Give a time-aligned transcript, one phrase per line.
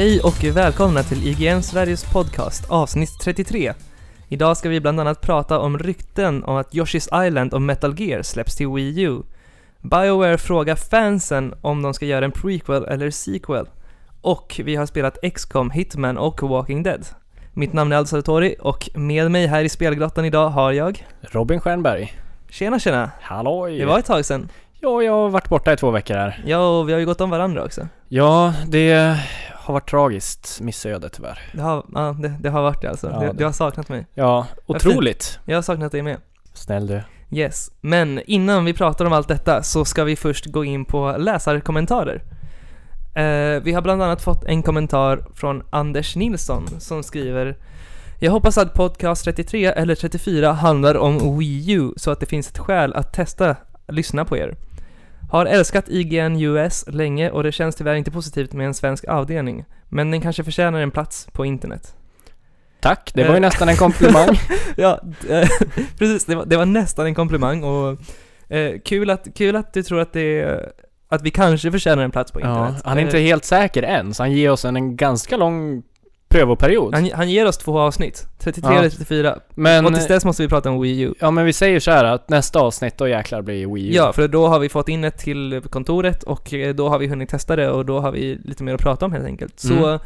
[0.00, 3.72] Hej och välkomna till IGN Sveriges podcast avsnitt 33.
[4.28, 8.22] Idag ska vi bland annat prata om rykten om att Yoshi's Island och Metal Gear
[8.22, 9.22] släpps till Wii U.
[9.80, 13.66] Bioware frågar fansen om de ska göra en prequel eller sequel.
[14.20, 17.06] Och vi har spelat XCOM, Hitman och Walking Dead.
[17.52, 21.06] Mitt namn är Al Sartori och med mig här i spelgrottan idag har jag...
[21.20, 22.12] Robin Stjernberg.
[22.48, 23.10] Tjena tjena!
[23.20, 23.78] Halloj!
[23.78, 24.48] Det var ett tag sedan.
[24.80, 26.42] Ja, jag har varit borta i två veckor här.
[26.46, 27.88] Ja, och vi har ju gått om varandra också.
[28.08, 29.18] Ja, det
[29.70, 31.38] har varit tragiskt missöde tyvärr.
[31.52, 33.10] Det har, ja, det, det har varit det alltså.
[33.10, 34.06] Ja, det, det- du har saknat mig.
[34.14, 35.38] Ja, otroligt.
[35.44, 36.16] Jag har saknat dig med.
[36.54, 37.02] Snäll du.
[37.32, 41.14] Yes, men innan vi pratar om allt detta så ska vi först gå in på
[41.18, 42.22] läsarkommentarer.
[43.14, 47.56] Eh, vi har bland annat fått en kommentar från Anders Nilsson som skriver
[48.18, 52.48] Jag hoppas att podcast 33 eller 34 handlar om Wii U så att det finns
[52.48, 53.56] ett skäl att testa
[53.88, 54.56] lyssna på er.
[55.30, 59.64] Har älskat IGN US länge och det känns tyvärr inte positivt med en svensk avdelning,
[59.88, 61.94] men den kanske förtjänar en plats på internet.
[62.80, 63.40] Tack, det var ju Eh.
[63.40, 64.28] nästan en komplimang.
[64.76, 65.48] Ja, eh,
[65.98, 66.24] precis.
[66.24, 67.98] Det var, det var nästan en komplimang och
[68.48, 70.60] eh, kul, att, kul att du tror att det
[71.08, 72.82] att vi kanske förtjänar en plats på ja, internet.
[72.84, 75.82] han är inte Eh, helt säker än, så han ger oss en, en ganska lång
[76.30, 76.94] prövoperiod.
[76.94, 78.78] han, han ger oss två avsnitt, 33 Ja.
[78.78, 79.38] eller 34.
[79.54, 81.14] Men, och tills dess måste vi prata om Wii U.
[81.20, 83.92] ja men vi säger så här att nästa avsnitt då jäklar blir Wii U.
[83.94, 87.06] Ja, för då har vi fått in ett till kontoret och eh, då har vi
[87.06, 89.60] hunnit testa det och då har vi lite mer att prata om helt enkelt.
[89.60, 89.98] Så, Mm.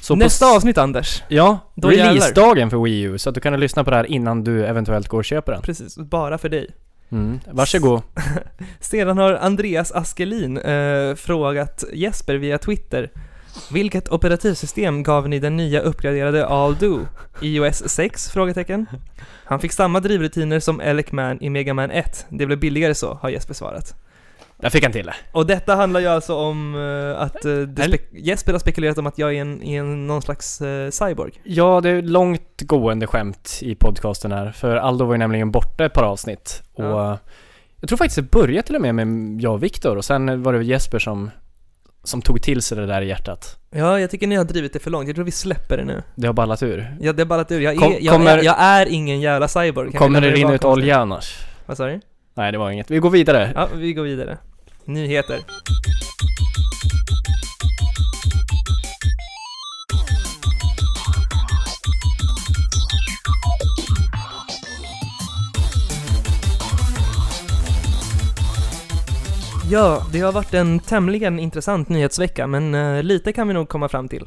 [0.00, 3.40] Så på nästa s- avsnitt Anders, Ja, Då releasedagen för Wii U, så att du
[3.40, 5.62] kan lyssna på det här innan du eventuellt går och köper den.
[5.62, 6.70] precis, bara för dig.
[7.12, 7.40] Mm.
[7.52, 8.02] Varsågod.
[8.80, 13.10] Sedan har Andreas Askelin eh, frågat Jesper via Twitter
[13.72, 17.00] Vilket operativsystem gav ni den nya uppgraderade Aldo?
[17.42, 18.30] iOS 6?
[18.30, 18.86] Frågetecken.
[19.44, 22.26] Han fick samma drivrutiner som Alec Man i Mega Man 1.
[22.28, 23.94] Det blev billigare så, har Jesper svarat.
[24.56, 25.14] Där fick han till det.
[25.32, 29.34] Och detta handlar ju alltså om eh, att spek- Jesper har spekulerat om att jag
[29.36, 31.32] är en, är en någon slags eh, cyborg.
[31.44, 35.84] Ja, det är långt gående skämt i podcasten här, för Aldo var ju nämligen borta
[35.84, 36.62] ett par avsnitt.
[36.74, 37.18] Och Ja.
[37.80, 40.52] jag tror faktiskt det började till och med med jag och Viktor, och sen var
[40.52, 41.30] det Jesper som,
[42.04, 43.56] som tog till sig det där i hjärtat.
[43.70, 45.06] Ja, jag tycker ni har drivit det för långt.
[45.06, 46.02] Jag tror vi släpper det nu.
[46.14, 46.96] Det har ballat ur.
[47.00, 47.60] Ja, det är ballat ur.
[47.60, 49.90] Jag är, Kom- jag, kommer- jag, jag är ingen jävla cyborg.
[49.90, 51.38] Kan Kommer det rinna ut olja annars?
[51.66, 52.00] Vad sa du?
[52.34, 52.90] Nej, det var inget.
[52.90, 53.52] Vi går vidare.
[53.54, 54.38] Ja, vi går vidare.
[54.84, 55.38] Nyheter.
[69.70, 73.88] Ja, det har varit en tämligen intressant nyhetsvecka, men eh, lite kan vi nog komma
[73.88, 74.26] fram till.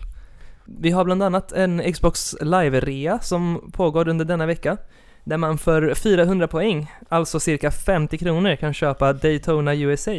[0.65, 4.77] Vi har bland annat en Xbox Live-rea som pågår under denna vecka,
[5.23, 10.15] där man för 400 poäng, alltså cirka 50 kronor, kan köpa Daytona USA,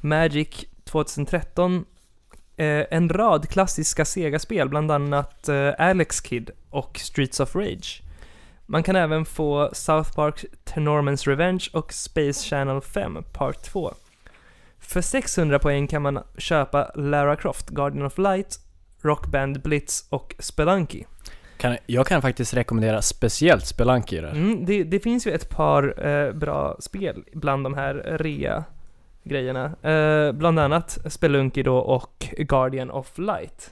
[0.00, 1.84] Magic 2013,
[2.56, 8.02] eh, en rad klassiska Sega-spel, bland annat eh, Alex Kid och Streets of Rage.
[8.66, 13.94] Man kan även få South Park Tenormans Revenge och Space Channel 5 Part 2.
[14.86, 18.58] För 600 poäng kan man köpa Lara Croft, Guardian of Light,
[19.02, 21.04] Rockband Blitz och Spelunky.
[21.56, 24.30] Kan, jag kan faktiskt rekommendera speciellt Spelunky där.
[24.30, 29.64] Mm, det, det finns ju ett par eh, bra spel bland de här rea-grejerna.
[29.90, 33.70] Eh, bland annat Spelunky då och Guardian of Light.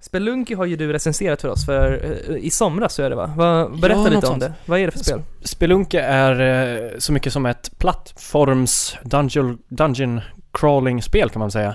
[0.00, 1.92] Spelunky har ju du recenserat för oss för
[2.28, 3.32] eh, i somras så är det va?
[3.36, 4.40] va berätta Ja, lite om sånt.
[4.40, 4.52] det.
[4.66, 5.22] Vad är det för spel?
[5.42, 10.20] Spelunky är eh, så mycket som ett plattforms dungeon, dungeon
[10.52, 11.74] crawling-spel kan man säga.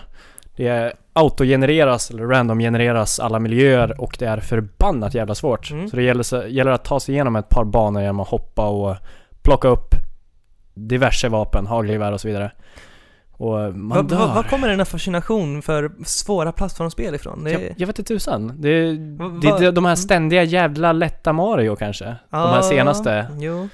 [0.56, 5.72] Det är autogenereras eller randomgenereras alla miljöer och det är förbannat jävla svårt.
[5.72, 5.90] Mm.
[5.90, 8.96] Så det gäller, gäller att ta sig igenom ett par banor genom att hoppa och
[9.42, 9.96] plocka upp
[10.74, 12.52] diverse vapen, hagelgevär och så vidare.
[13.38, 14.18] Och man Vad dör.
[14.18, 17.44] va, vad kommer den här fascination för svåra plattformsspel ifrån?
[17.44, 18.54] Det, jag, jag vet inte tusan.
[18.62, 22.06] Det är, Va- det va- är de här ständiga jävla lätta Mario kanske.
[22.30, 23.28] de här senaste.
[23.40, 23.70] Jo.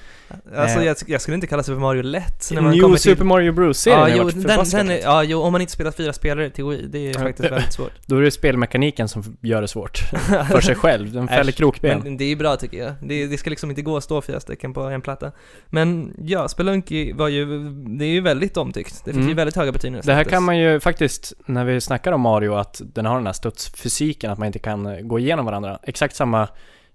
[0.56, 0.84] Alltså Eh.
[0.84, 3.24] jag, jag skulle inte kalla Super Mario lätt när man New kommer Super till...
[3.24, 5.04] Mario Bros-serien Ja, har jo, varit den, den är, lätt.
[5.04, 7.18] ja, jo, om man inte spelar fyra spelare till Wii, det är Ja.
[7.20, 7.92] faktiskt väldigt svårt.
[8.06, 9.98] Då är det spelmekaniken som gör det svårt.
[10.50, 11.12] För sig själv.
[11.12, 12.00] Den fäller krokben.
[12.04, 12.92] Men det är bra tycker jag.
[13.02, 15.32] Det, det ska liksom inte gå att stå fyra stycken på en platta.
[15.66, 17.68] Men ja, Spelunky var ju,
[17.98, 19.04] det är ju väldigt omtyckt.
[19.04, 19.28] Det fick Mm.
[19.28, 22.20] ju väldigt höga betyg när Det här kan man ju faktiskt, när vi snackar om
[22.20, 25.78] Mario, att den har den här studsfysiken, att man inte kan gå igenom varandra.
[25.82, 26.42] Exakt samma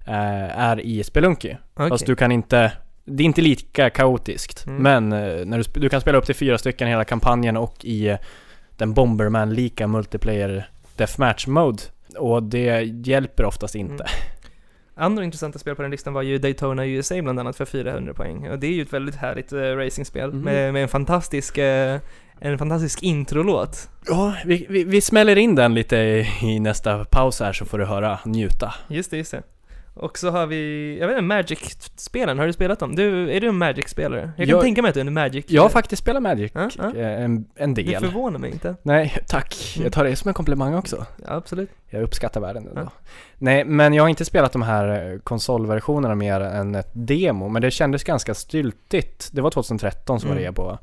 [0.08, 1.56] eh, är i Spelunky.
[1.74, 1.90] Okej.
[1.90, 2.72] Fast du kan inte,
[3.08, 4.66] det är inte lika kaotiskt.
[4.68, 4.84] Mm.
[4.84, 8.08] Men eh, när du, du kan spela upp till fyra stycken hela kampanjen och i
[8.08, 8.18] eh,
[8.78, 11.84] den Bomberman-lika multiplayer deathmatch mode.
[12.18, 14.04] Och det hjälper oftast inte.
[14.04, 14.08] Mm.
[14.96, 18.50] andra intressanta spel på den listan var ju Daytona USA bland annat för 400 poäng.
[18.50, 20.42] Och det är ju ett väldigt härligt uh, racingspel Mhm.
[20.42, 22.00] med, med en fantastisk, eh,
[22.40, 23.90] en fantastisk introlåt.
[24.08, 27.78] Ja, vi, vi, vi smäller in den lite i, i nästa paus här så får
[27.78, 28.74] du höra njuta.
[28.88, 29.44] Just det, just det.
[30.00, 32.96] Och så har vi, jag vet inte, Magic-spelen, har du spelat dem?
[32.96, 34.32] Du, är du en Magic-spelare?
[34.38, 35.46] Jag kan Jag- tänka mig att du är en Magic.
[35.48, 36.96] Jag har faktiskt spelat Magic Ja, ja.
[36.96, 38.04] eh, en, en Det del.
[38.04, 38.76] förvånar mig inte.
[38.84, 39.74] Nej, tack.
[39.76, 39.84] Mm.
[39.86, 41.06] Jag tar det som en komplimang också.
[41.28, 41.70] Ja, absolut.
[41.90, 42.70] Jag uppskattar världen.
[42.76, 42.92] Ja.
[43.38, 47.62] Nej, men jag har inte spelat de här eh, konsolversionerna mer än ett demo, men
[47.62, 49.30] det kändes ganska styltigt.
[49.32, 50.48] Det var 2013 som var Mm.
[50.48, 50.78] det på va?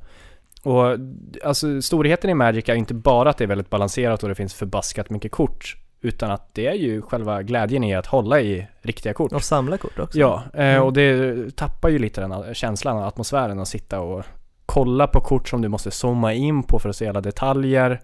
[0.63, 0.99] Och
[1.45, 4.35] alltså storheten i Magic är ju inte bara att det är väldigt balanserat och det
[4.35, 8.67] finns förbaskat mycket kort, utan att det är ju själva glädjen i att hålla i
[8.83, 9.33] riktiga kort.
[9.33, 10.19] Och samla kort också.
[10.19, 10.83] Ja, eh, Mm.
[10.83, 14.25] och det tappar ju lite den känslan, atmosfären att sitta och
[14.67, 18.01] kolla på kort som du måste zooma in på för att se alla detaljer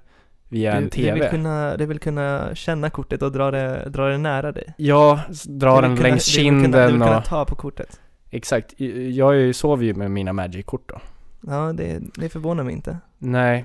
[0.48, 1.14] via en du, TV.
[1.14, 4.74] Du vill, kunna, du vill kunna känna kortet och dra det, dra det nära dig.
[4.76, 7.24] Ja, dra den kunna- längs du vill kunna, du kinden vill kunna och...
[7.24, 8.00] ta på kortet.
[8.30, 8.80] Exakt.
[9.10, 11.00] Jag sover ju med mina Magic-kort då.
[11.46, 12.98] Ja, det, det förvånar mig inte.
[13.18, 13.64] Nej,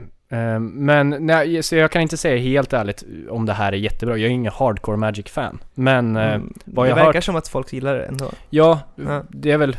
[0.59, 4.17] men nej, så jag kan inte säga helt ärligt om det här är jättebra.
[4.17, 5.59] Jag är ingen hardcore Magic-fan.
[5.73, 6.53] Men eh, Mm.
[6.65, 8.29] vad det jag verkar hört- som att folk gillar det ändå.
[8.49, 9.23] ja, Ja.
[9.29, 9.77] det är väl...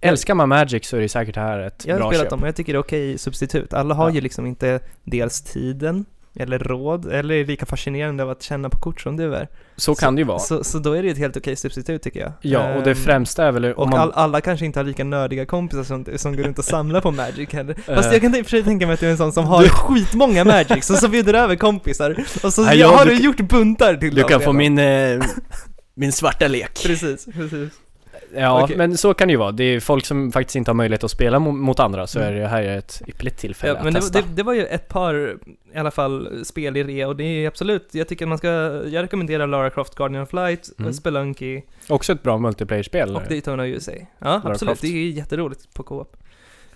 [0.00, 2.30] Älskar man Magic så är det säkert det här ett Jag har bra spelat köp.
[2.30, 3.74] dem och jag tycker det är okej substitut.
[3.74, 4.14] Alla har Ja.
[4.14, 6.04] ju liksom inte dels tiden,
[6.36, 9.48] eller råd, eller är lika fascinerande av att känna på kort som du är.
[9.76, 10.38] Så kan det ju vara.
[10.38, 12.32] Så, så då är det ett helt okej substitut tycker jag.
[12.42, 14.00] Ja, och det Ehm, främsta är väl om Och man...
[14.00, 17.10] all, alla kanske inte har lika nördiga kompisar som, som går runt och samlar på
[17.10, 17.74] Magic heller.
[17.74, 18.12] Fast Eh.
[18.12, 19.62] jag kan i och för sig tänka mig att du är en sån som har
[19.62, 23.24] Du- skitmånga Magics och så bjuder över kompisar och så Nej, jag- har du du
[23.24, 24.56] gjort buntar till Du dem kan få redan.
[24.56, 25.22] min, eh,
[25.94, 26.82] min svarta lek.
[26.86, 27.70] Precis, precis.
[28.34, 28.76] Ja, Okej.
[28.76, 29.52] men så kan det ju vara.
[29.52, 32.34] Det är folk som faktiskt inte har möjlighet att spela mo- mot andra, så Mm.
[32.34, 34.20] är det här ett ypperligt tillfälle Ja, men att det, testa.
[34.20, 35.36] det, det var ju ett par,
[35.74, 38.48] i alla fall, spel i rea och det är absolut, jag tycker att man ska,
[38.86, 40.92] jag rekommenderar Lara Croft Guardian of Light, Mm.
[40.92, 43.16] Spelunky Också ett bra multiplayer-spel.
[43.16, 43.92] och Daytona USA.
[43.92, 44.82] Ja, Lara absolut, Croft.
[44.82, 46.16] det är jätteroligt på co-op.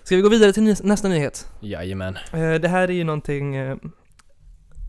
[0.03, 1.47] Ska vi gå vidare till nästa nyhet?
[1.59, 2.17] Jajamän.
[2.33, 3.77] Eh, Det här är ju någonting eh,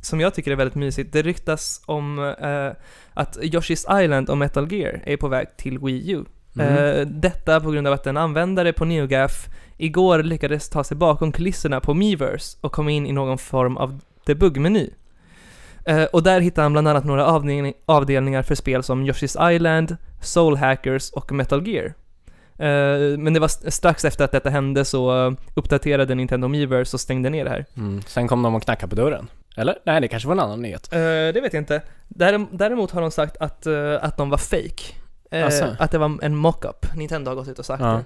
[0.03, 1.13] som jag tycker är väldigt mysigt.
[1.13, 2.73] Det ryktas om eh,
[3.15, 6.25] att Yoshi's Island och Metal Gear är på väg till Wii U.
[6.59, 6.77] Mm.
[7.01, 11.33] Eh, detta på grund av att en användare på NeoGaf igår lyckades ta sig bakom
[11.33, 14.91] kulisserna på Miiverse och komma in i någon form av debuggmeny.
[15.87, 19.97] Eh, och där hittade han bland annat några avdelning, avdelningar för spel som Yoshi's Island,
[20.23, 21.95] Soul Hackers och Metal Gear.
[22.59, 27.01] Eh, men det var st- strax efter att detta hände så uppdaterade Nintendo Miiverse och
[27.01, 27.65] stängde ner det här.
[27.77, 28.03] Mm.
[28.07, 29.29] Sen kom de och knackade på dörren.
[29.57, 29.79] Eller?
[29.85, 30.93] Nej, det kanske var en annan nyhet.
[30.93, 31.83] Eh, det vet jag inte.
[32.09, 34.83] Därem- Däremot har de sagt att, eh, att de var fake.
[35.31, 35.77] Eh, Asså?
[35.79, 36.87] att det var en mock-up.
[36.97, 38.03] Nintendo har gått ut och sagt Ja.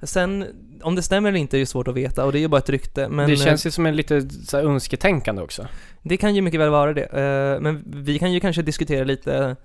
[0.00, 0.06] det.
[0.06, 0.46] Sen,
[0.82, 2.58] om det stämmer eller inte är ju svårt att veta och det är ju bara
[2.58, 3.08] ett rykte.
[3.08, 5.66] Men det eh, känns ju som en lite så här, önsketänkande också.
[6.02, 7.04] det kan ju mycket väl vara det.
[7.04, 9.56] Eh, men vi kan ju kanske diskutera lite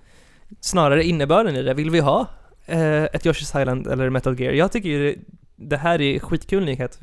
[0.60, 1.74] snarare innebörden i det.
[1.74, 2.26] Vill vi ha
[2.66, 4.52] eh, ett Yoshi's Island eller Metal Gear?
[4.52, 5.18] Jag tycker ju
[5.56, 7.00] det, här är skitkul nyhet.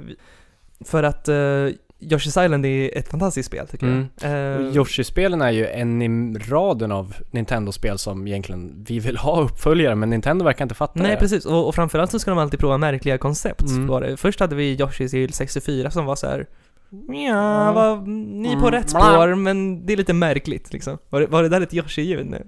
[0.86, 1.68] För att eh,
[2.10, 4.08] Yoshi's Island är ett fantastiskt spel tycker Mm.
[4.22, 4.62] jag.
[4.62, 9.42] Eh, Och Yoshi-spelen är ju en i raden av Nintendo-spel som egentligen vi vill ha
[9.42, 11.18] uppföljare, men Nintendo verkar inte fatta Nej det.
[11.18, 14.18] precis, och, och framförallt så ska de alltid prova märkliga koncept Mm.
[14.18, 16.48] Först hade vi Yoshi's Isle 64 som var så här.
[17.28, 17.98] Ja, var,
[18.42, 18.72] ni är på Mm.
[18.72, 20.98] rätt spår men det är lite märkligt liksom.
[21.10, 22.48] Var det, var det där ett Yoshi-ljud nu?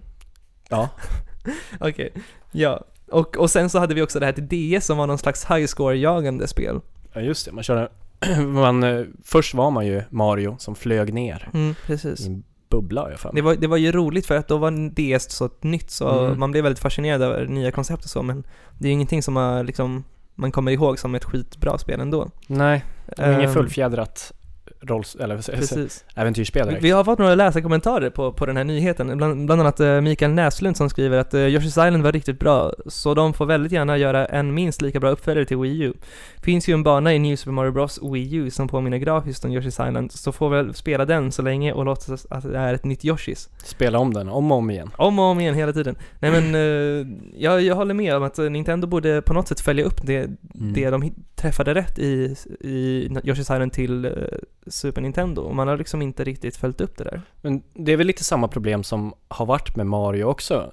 [0.70, 0.90] Ja.
[1.80, 2.14] Okej,
[2.52, 2.82] ja.
[3.12, 5.46] Och, och sen så hade vi också det här till DS som var någon slags
[5.46, 6.80] high score-jagande spel.
[7.14, 7.52] ja, just det.
[7.52, 7.90] Man körde...
[8.48, 12.28] man, eh, först var man ju Mario som flög ner Mm, precis.
[12.28, 13.42] i bubbla, har jag för mig.
[13.42, 14.72] Det var, det var ju roligt för att då var
[15.18, 16.40] DS så nytt så Mm.
[16.40, 18.44] man blev väldigt fascinerad över nya koncept och så men
[18.80, 20.04] det är ju ingenting som man liksom
[20.36, 22.30] man kommer ihåg som ett skitbra spel ändå.
[22.48, 22.84] Nej,
[23.18, 24.34] det var inget Ehm, fullfjädrat
[24.88, 25.16] rolls...
[25.16, 25.36] eller?
[25.38, 26.06] Precis.
[26.16, 26.84] äventyrsspel direkt.
[26.84, 30.32] vi har fått några läsarkommentarer på, på den här nyheten, bland, bland annat eh, Mikael
[30.32, 33.98] Näslund som skriver att uh, Yoshi's Island var riktigt bra, så de får väldigt gärna
[33.98, 35.94] göra en minst lika bra uppföljare till Wii U.
[36.42, 39.52] Finns ju en bana i New Super Mario Bros Wii U som påminner grafiskt om
[39.52, 42.84] Yoshi's Island, så får väl spela den så länge och låtsas att det är ett
[42.84, 43.50] nytt Yoshis.
[43.64, 44.90] Spela om den, om och om igen.
[44.98, 45.96] Om och om igen hela tiden.
[46.20, 49.60] Nej men, eh, jag, jag håller med om att eh, Nintendo borde på något sätt
[49.60, 50.74] följa upp det, Mm.
[50.74, 54.12] det de träffade rätt i, i Yoshi's Island till eh,
[54.76, 55.42] Super Nintendo.
[55.42, 57.22] Och man har liksom inte riktigt följt upp det där.
[57.42, 60.72] Men det är väl lite samma problem som har varit med Mario också.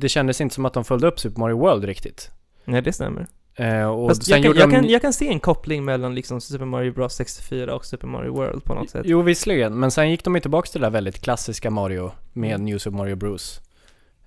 [0.00, 2.30] Det kändes inte som att de följde upp Super Mario World riktigt.
[2.64, 3.26] Nej, det stämmer.
[3.54, 4.74] Eh, och Fast sen jag, kan, jag, de...
[4.74, 8.32] kan, jag kan se en koppling mellan liksom Super Mario Bros 64 och Super Mario
[8.32, 9.02] World på något sätt.
[9.04, 9.78] Jo, visserligen.
[9.78, 12.60] Men sen gick de ju tillbaka till det där väldigt klassiska Mario med.
[12.60, 13.60] New Super Mario Bros.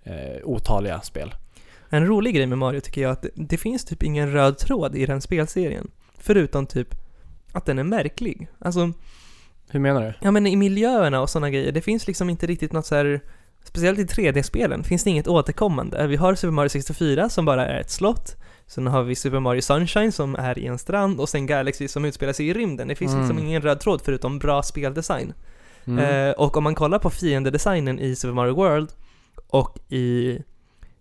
[0.04, 1.36] Eh, otaliga spel.
[1.90, 4.96] En rolig grej med Mario tycker jag att det, det finns typ ingen röd tråd
[4.96, 5.92] i den spelserien.
[6.18, 6.96] Förutom typ
[7.52, 8.48] att den är märklig.
[8.60, 8.92] Alltså,
[9.70, 10.14] Hur menar du?
[10.22, 13.22] ja men i miljöerna och sådana grejer, det finns liksom inte riktigt något så här
[13.64, 16.08] speciellt i 3D-spelen, finns det inget återkommande.
[16.08, 18.36] Vi har Super Mario 64 som bara är ett slott,
[18.68, 22.06] sen har vi Super Mario Sunshine som är i en strand och sen Galaxy som
[22.06, 22.88] utspelar sig i rymden.
[22.88, 23.24] Det finns Mm.
[23.28, 25.34] liksom ingen röd tråd förutom bra speldesign.
[25.86, 26.00] Mm.
[26.28, 28.90] Eh, och om man kollar på fiendedesignen i Super Mario World
[29.48, 30.38] och i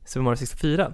[0.04, 0.92] Super Mario 64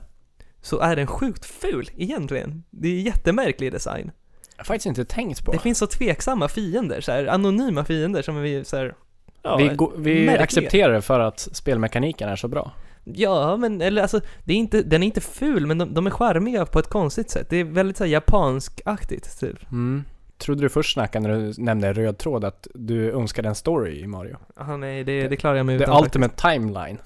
[0.62, 2.62] så är den sjukt ful egentligen.
[2.70, 4.10] Det är jättemärklig design.
[4.56, 5.52] Jag har faktiskt inte tänkt på.
[5.52, 8.94] Det finns så tveksamma fiender, så här, anonyma fiender som vi så här,
[9.42, 10.42] ja, vi vi märkliga.
[10.42, 12.72] accepterar det för att spelmekaniken är så bra.
[13.04, 16.10] Ja, men eller alltså, det är inte, den är inte ful, men de, de är
[16.10, 17.46] charmiga på ett konstigt sätt.
[17.50, 19.72] Det är väldigt så här, japansk-aktigt, typ.
[19.72, 20.04] Mm.
[20.38, 24.06] Trodde du först snackade när du nämnde röd tråd att du önskade en story i
[24.06, 24.36] Mario?
[24.56, 26.98] Ah, nej, det, det klarar jag mig The utan ultimate timeline.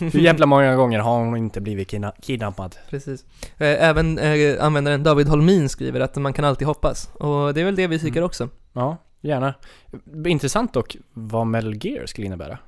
[0.00, 2.76] Hur jävla många gånger har hon inte blivit kidna- kidnappad?
[2.90, 3.24] Precis.
[3.58, 7.10] Eh, Även eh, användaren David Holmin skriver att man kan alltid hoppas.
[7.14, 8.26] Och det är väl det vi tycker Mm.
[8.26, 8.48] också.
[8.72, 9.54] Ja, gärna.
[10.26, 12.58] Intressant dock vad Metal Gear skulle innebära.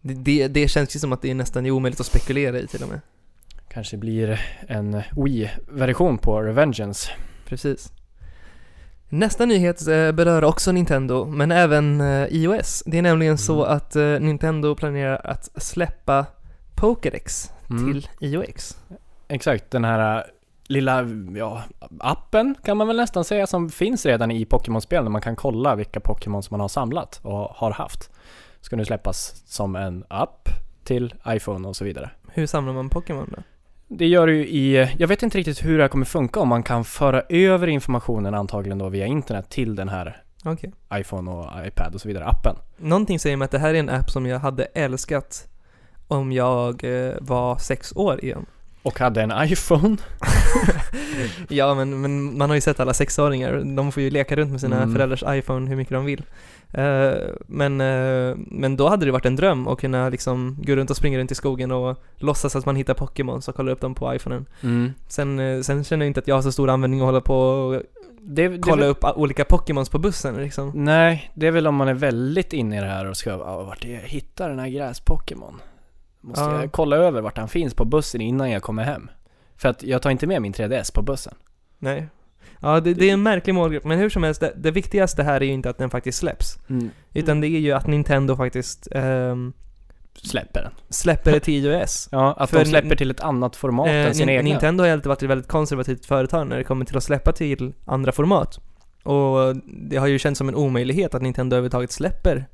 [0.00, 2.82] Det, det, det känns ju som att det är nästan omöjligt att spekulera i till
[2.82, 3.00] och med.
[3.68, 7.10] Kanske blir en Wii-version på Revengeance.
[7.46, 7.92] Precis.
[9.08, 12.82] Nästa nyhet eh, berör också Nintendo, men även eh, iOS.
[12.86, 13.76] Det är nämligen så Mm.
[13.76, 16.26] att eh, Nintendo planerar att släppa
[16.74, 17.84] Pokédex Mm.
[17.92, 18.78] till iOS.
[19.28, 20.24] Exakt, den här
[20.68, 21.62] lilla, ja,
[22.00, 25.74] appen kan man väl nästan säga som finns redan i Pokémon-spel där man kan kolla
[25.74, 28.10] vilka Pokémon som man har samlat och har haft.
[28.60, 30.48] Ska nu släppas som en app
[30.84, 32.10] till iPhone och så vidare.
[32.32, 33.42] Hur samlar man Pokémon då?
[33.88, 36.48] Det gör det ju i, jag vet inte riktigt hur det här kommer funka om
[36.48, 40.72] man kan föra över informationen antagligen då via internet till den här Okej.
[40.94, 42.56] iPhone och iPad och så vidare appen.
[42.76, 45.48] Någonting säger mig att det här är en app som jag hade älskat
[46.08, 48.46] om jag eh, var sex år igen.
[48.82, 49.96] Och hade en iPhone.
[51.48, 54.60] Ja, men, men man har ju sett alla sexåringar, de får ju leka runt med
[54.60, 54.94] sina Mm.
[54.94, 56.22] föräldrars iPhone hur mycket de vill.
[56.72, 57.14] Eh,
[57.46, 60.96] men, eh, men då hade det varit en dröm att kunna liksom gå runt och
[60.96, 64.14] springa runt i skogen och låtsas att man hittar Pokémon och kolla upp dem på
[64.14, 64.46] iPhonen.
[64.62, 64.92] Mm.
[65.08, 67.36] Sen, eh, sen känner jag inte att jag har så stor användning att hålla på
[67.38, 67.82] och
[68.20, 70.72] Det, det, kolla upp a- olika Pokémons på bussen liksom.
[70.74, 73.62] Nej, det är väl om man är väldigt inne i det här och ska, ja,
[73.62, 75.54] vart är jag hittar den här gräs-Pokémon?
[76.20, 76.60] Måste Ja.
[76.60, 79.10] jag kolla över vart han finns på bussen innan jag kommer hem?
[79.56, 81.34] För att jag tar inte med min 3DS på bussen.
[81.78, 82.08] Nej.
[82.60, 85.40] Ja, det, det är en märklig målgrupp, men hur som helst, det, det viktigaste här
[85.40, 86.58] är ju inte att den faktiskt släpps.
[87.14, 89.52] Utan det är ju att Nintendo faktiskt ehm,
[90.22, 90.72] Släpper den.
[90.90, 92.08] släpper det till iOS.
[92.12, 94.42] Ja, att För de släpper till ett annat format Eh, än sina egna.
[94.50, 97.32] Nintendo har ju alltid varit ett väldigt konservativt företag när det kommer till att släppa
[97.32, 98.58] till andra format.
[99.02, 102.46] Och det har ju känts som en omöjlighet att Nintendo överhuvudtaget släpper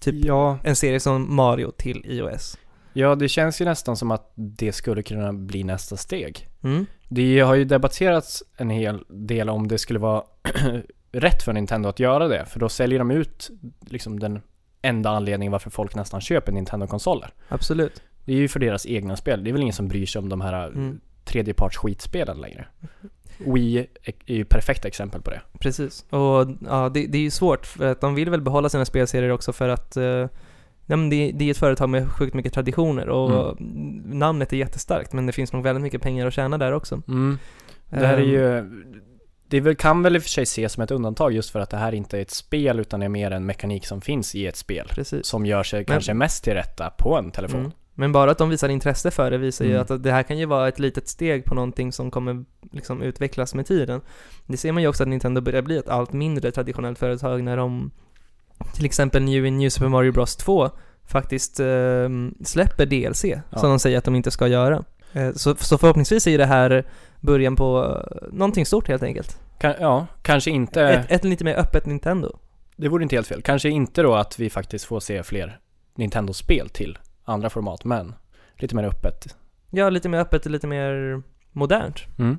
[0.00, 2.58] typ Ja, en serie som Mario till iOS.
[2.92, 6.48] ja, det känns ju nästan som att det skulle kunna bli nästa steg.
[6.62, 6.86] Mm.
[7.08, 10.22] Det har ju debatterats en hel del om det skulle vara
[11.12, 12.44] rätt för Nintendo att göra det.
[12.46, 13.50] För då säljer de ut
[13.86, 14.42] liksom den
[14.82, 17.30] enda anledningen varför folk nästan köper Nintendo-konsoler.
[17.48, 18.02] Absolut.
[18.24, 19.44] Det är ju för deras egna spel.
[19.44, 21.00] Det är väl ingen som bryr sig om de här Mm.
[21.24, 22.66] tredjeparts skitspelen längre.
[23.38, 25.40] Wii är ju perfekt exempel på det.
[25.60, 26.04] Precis.
[26.10, 29.30] Och ja, det, det är ju svårt för att de vill väl behålla sina spelserier
[29.30, 30.26] också för att eh,
[30.86, 33.56] Ja, men det, det är ett företag med sjukt mycket traditioner och
[34.04, 37.02] namnet är jättestarkt men det finns nog väldigt mycket pengar att tjäna där också.
[37.08, 37.38] Mm.
[37.90, 38.70] Det här är ju...
[39.48, 41.70] Det väl, kan väl i och för sig ses som ett undantag just för att
[41.70, 44.56] det här inte är ett spel utan är mer en mekanik som finns i ett
[44.56, 44.86] spel.
[44.90, 45.26] Precis.
[45.26, 47.60] Som gör sig Men- kanske mest till rätta på en telefon.
[47.60, 47.72] Mm.
[47.94, 49.82] Men bara att de visar intresse för det visar ju Mm.
[49.82, 53.54] att det här kan ju vara ett litet steg på någonting som kommer liksom utvecklas
[53.54, 54.00] med tiden.
[54.46, 57.56] Det ser man ju också att Nintendo börjar bli ett allt mindre traditionellt företag när
[57.56, 57.90] de
[58.74, 60.70] till exempel nu i New Super Mario Bros 2
[61.04, 62.08] faktiskt eh,
[62.44, 63.58] släpper DLC, Ja.
[63.58, 64.84] som de säger att de inte ska göra.
[65.12, 66.84] Eh, så, så förhoppningsvis är det här
[67.20, 69.40] början på eh, någonting stort helt enkelt.
[69.58, 70.82] Kan, ja, kanske inte...
[70.82, 72.38] Ett, ett lite mer öppet Nintendo.
[72.76, 73.42] Det vore inte helt fel.
[73.42, 75.58] Kanske inte då att vi faktiskt får se fler
[75.94, 78.14] Nintendo-spel till andra format, men
[78.56, 79.36] lite mer öppet.
[79.70, 81.22] Ja, lite mer öppet och lite mer
[81.52, 82.00] modernt.
[82.18, 82.38] Mm.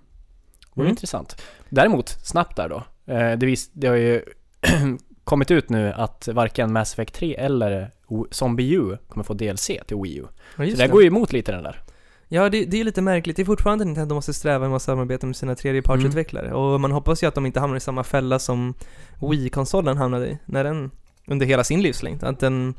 [0.73, 0.89] Vore Mm.
[0.89, 1.41] intressant.
[1.69, 2.83] Däremot, snabbt där då.
[3.13, 4.21] Eh, det, vis, det har ju
[5.27, 7.91] kommit ut nu att varken Mass Effect 3 eller
[8.31, 10.23] Zombie U kommer få DLC till Wii U.
[10.23, 10.87] Ja, Så det det.
[10.87, 11.81] går ju emot lite den där.
[12.27, 13.35] Ja, det, det är lite märkligt.
[13.35, 16.53] Det är fortfarande att Nintendo måste sträva att samarbeta med sina tredjepartsutvecklare.
[16.53, 18.73] Och man hoppas ju att de inte hamnar i samma fälla som
[19.21, 20.91] Wii-konsolen hamnade i, när den,
[21.27, 22.23] under hela sin livslängd.
[22.23, 22.73] Att den,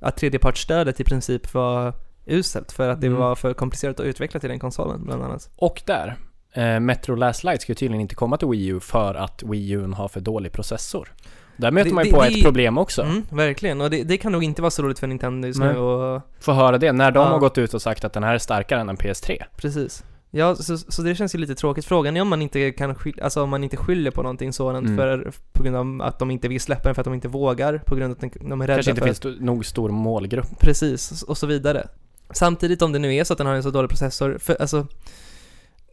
[0.00, 1.92] att tredjepartsstödet i princip var
[2.26, 3.18] uselt för att det Mm.
[3.18, 5.50] var för komplicerat att utveckla till den konsolen, bland annat.
[5.56, 6.16] Och där,
[6.52, 9.70] eh, Metro Last Light ska ju tydligen inte komma till Wii U för att Wii
[9.70, 11.08] U har för dålig processor.
[11.56, 13.02] Där möter Det- man ju det- på det- ett problem också.
[13.02, 13.80] Mm, verkligen.
[13.80, 16.78] Och det, kan nog inte vara så roligt för Nintendo just nu och, Få höra
[16.78, 17.28] det när de Ja.
[17.32, 19.42] har gått ut och sagt att den här är starkare än en PS3.
[19.56, 20.04] precis.
[20.30, 21.84] Ja, så, så det känns ju lite tråkigt.
[21.84, 24.86] Frågan är om man inte kan skylla, alltså om man inte skyller på någonting sådant
[24.86, 24.96] Mm.
[24.96, 27.78] för, på grund av att de inte vill släppa den för att de inte vågar,
[27.78, 30.58] på grund av att de- är rädda Kanske inte för finns sto- nog stor målgrupp.
[30.60, 31.88] Precis, och så vidare.
[32.30, 34.86] Samtidigt om det nu är så att den har en så dålig processor, för alltså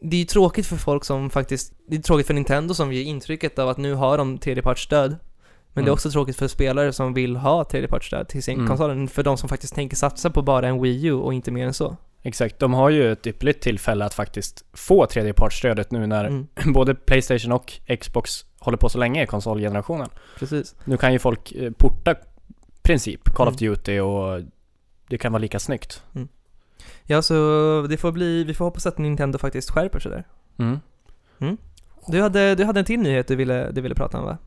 [0.00, 3.02] det är ju tråkigt för folk som faktiskt, det är tråkigt för Nintendo som ger
[3.02, 5.16] intrycket av att nu har de tredjepartsstöd.
[5.76, 5.92] Men det är Mm.
[5.94, 8.68] också tråkigt för spelare som vill ha tredjepartsstöd till sin Mm.
[8.68, 11.66] konsol, för de som faktiskt tänker satsa på bara en Wii U och inte mer
[11.66, 11.96] än så.
[12.22, 16.94] Exakt, de har ju ett ypperligt tillfälle att faktiskt få tredjepartsstödet nu när Mm, både
[16.94, 20.08] Playstation och Xbox håller på så länge i konsolgenerationen.
[20.38, 20.74] precis.
[20.84, 22.14] Nu kan ju folk eh, porta
[22.82, 23.72] princip Call of Mm.
[23.74, 24.42] Duty och
[25.08, 26.02] det kan vara lika snyggt.
[27.04, 27.34] Ja, så
[27.90, 30.24] det får bli, vi får hoppas att Nintendo faktiskt skärper sig där.
[30.58, 30.78] Mm.
[32.06, 34.38] Du hade, du hade en till nyhet du ville, du ville prata om va?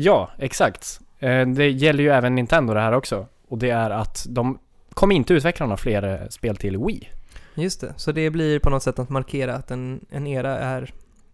[0.00, 1.00] Ja, exakt.
[1.18, 3.26] Eh, Det gäller ju även Nintendo det här också.
[3.48, 4.58] Och det är att de
[4.94, 7.08] kommer inte utveckla några fler eh, spel till Wii.
[7.54, 10.92] Just det, så det blir på något sätt att markera att en, en era är,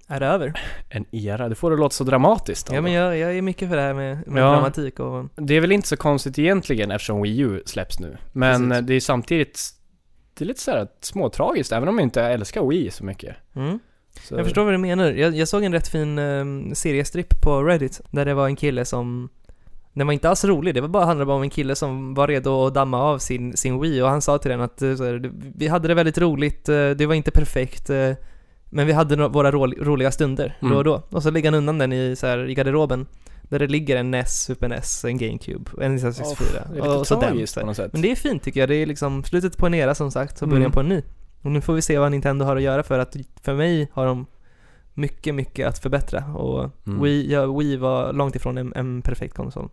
[0.08, 0.52] är över.
[0.88, 2.72] En era, det får det låta så dramatiskt.
[2.72, 4.50] Ja men jag, jag är mycket för det här med, med Ja.
[4.52, 8.16] dramatik och Det är väl inte så konstigt egentligen eftersom Wii U släpps nu.
[8.32, 8.86] Men Precis.
[8.86, 9.60] det är samtidigt
[10.34, 13.36] det är lite såhär småtragiskt, även om jag inte älskar Wii så mycket.
[13.54, 13.78] mm.
[14.22, 15.10] Så, Jag förstår vad du menar.
[15.12, 18.84] Jag, jag såg en rätt fin um, seriestripp på Reddit där det var en kille
[18.84, 19.28] som
[19.92, 22.28] den var inte alls rolig, det var bara, handlade bara om en kille som var
[22.28, 25.30] redo att damma av sin, sin Wii och han sa till den att eh, här,
[25.56, 28.10] vi hade det väldigt roligt, eh, det var inte perfekt eh,
[28.70, 30.78] men vi hade no- våra ro- roliga stunder då Mm.
[30.78, 31.02] och då.
[31.10, 33.06] Och så lägger han undan den i, så här, i garderoben
[33.42, 36.88] där det ligger en NES, Super NES, en GameCube, en Nintendo 64 det är lite
[36.88, 37.46] och så den.
[37.60, 37.92] på något sätt.
[37.92, 40.42] Men det är fint tycker jag, det är liksom slutet på en era som sagt,
[40.42, 40.72] och början Mm.
[40.72, 41.02] på en ny.
[41.44, 44.06] Och nu får vi se vad Nintendo har att göra för att, för mig har
[44.06, 44.26] de
[44.94, 47.02] mycket, mycket att förbättra och Mm.
[47.02, 49.68] Wii, ja, Wii var långt ifrån en, en perfekt konsol.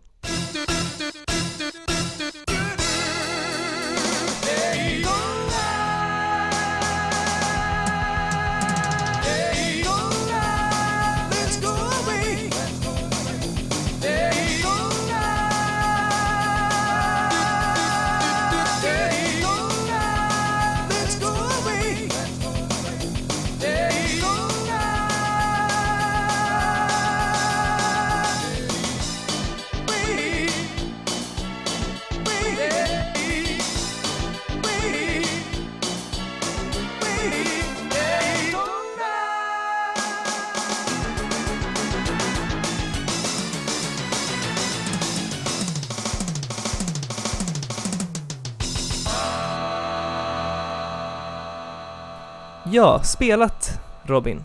[52.72, 54.44] Ja, spelat Robin.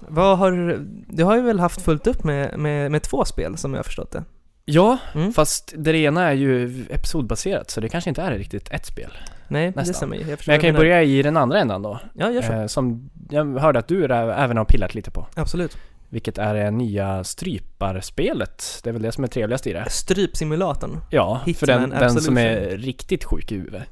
[0.00, 3.72] Vad har, du har ju väl haft fullt upp med, med, med två spel som
[3.72, 4.24] jag har förstått det?
[4.64, 5.32] Ja, Mm.
[5.32, 9.10] fast det ena är ju episodbaserat så det kanske inte är riktigt ett spel.
[9.48, 9.94] Nej, det Nästan.
[9.94, 10.22] stämmer ju.
[10.22, 12.00] Jag Men jag kan ju börja i den andra ändan då.
[12.14, 12.52] Ja, gör så.
[12.52, 15.26] Eh, som jag hörde att du även har pillat lite på.
[15.34, 15.76] Absolut.
[16.08, 18.80] Vilket är det nya stryparspelet.
[18.84, 19.84] Det är väl det som är trevligast i det.
[19.90, 21.00] Strypsimulatorn.
[21.10, 23.82] Ja, för Hitman den, den som är riktigt sjuk i huvudet.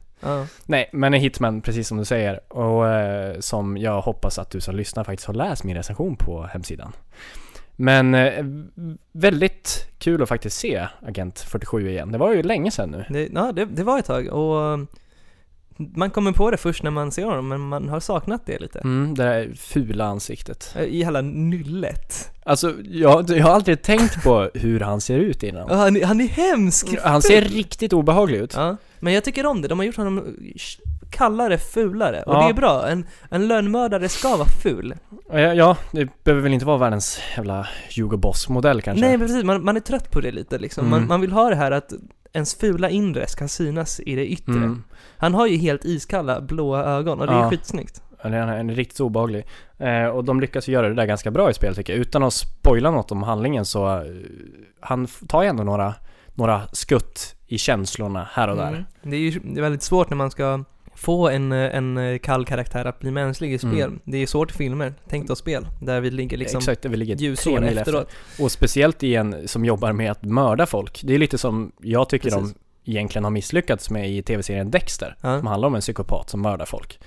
[0.67, 2.53] Nej, men en Hitman, precis som du säger.
[2.53, 6.43] Och eh, som jag hoppas att du som lyssnar faktiskt har läst min recension på
[6.43, 6.93] hemsidan.
[7.77, 8.45] Men eh,
[9.13, 12.13] väldigt kul att faktiskt se Agent 47 igen.
[12.13, 13.05] Det var ju länge sedan nu.
[13.11, 14.79] Det, ja, det, det var ett tag och
[15.77, 18.79] man kommer på det först när man ser honom, men man har saknat det lite.
[18.79, 20.75] Mm, det där fula ansiktet.
[20.79, 22.31] Eh, I hela nyllet.
[22.45, 25.71] Alltså, jag, jag har aldrig tänkt på hur han ser ut innan.
[25.71, 26.87] Han, är- han är hemsk!
[27.03, 28.55] Han ser riktigt obehaglig ut.
[28.57, 29.69] Ja, men jag tycker om det.
[29.69, 30.37] De har gjort honom
[31.11, 32.23] kallare, fulare.
[32.23, 32.43] Och Ja.
[32.45, 32.89] det är bra.
[32.89, 34.95] En, en lönnmördare ska vara ful.
[35.33, 39.07] Ja, ja, det behöver väl inte vara världens jävla Hugo Boss-modell kanske?
[39.07, 39.45] Nej, men precis.
[39.45, 40.91] Man, man är trött på det lite liksom.
[40.91, 41.09] Man, Mm.
[41.09, 41.93] man vill ha det här att
[42.33, 44.53] ens fula inre ska synas i det yttre.
[44.53, 44.83] Mm.
[45.19, 47.51] Han har ju helt iskalla, blåa ögon och det är Ja.
[47.51, 48.03] skitsnyggt.
[48.11, 49.47] Ja, Han är, han är riktigt obehaglig.
[49.79, 52.01] Eh, och de lyckas ju göra det där ganska bra i spelet tycker jag.
[52.01, 53.87] Utan att spoila något om handlingen så...
[53.97, 54.03] Eh,
[54.81, 55.95] han tar ju ändå några,
[56.35, 58.69] några skutt i känslorna här och där.
[58.69, 58.85] Mm.
[59.03, 63.11] Det är ju väldigt svårt när man ska få en, en kall karaktär att bli
[63.11, 63.73] mänsklig i spel.
[63.83, 64.01] Mm.
[64.05, 67.17] Det är svårt i filmer, tänk då spel, där vi ligger liksom Exakt, det ligger
[67.17, 68.09] tre ljusår mil efteråt.
[68.09, 68.45] efter.
[68.45, 71.01] Och speciellt i en som jobbar med att mörda folk.
[71.05, 72.55] Det är lite som jag tycker Precis.
[72.85, 75.17] de egentligen har misslyckats med i tv-serien Dexter.
[75.21, 75.39] Ja.
[75.39, 76.99] Som handlar om en psykopat som mördar folk.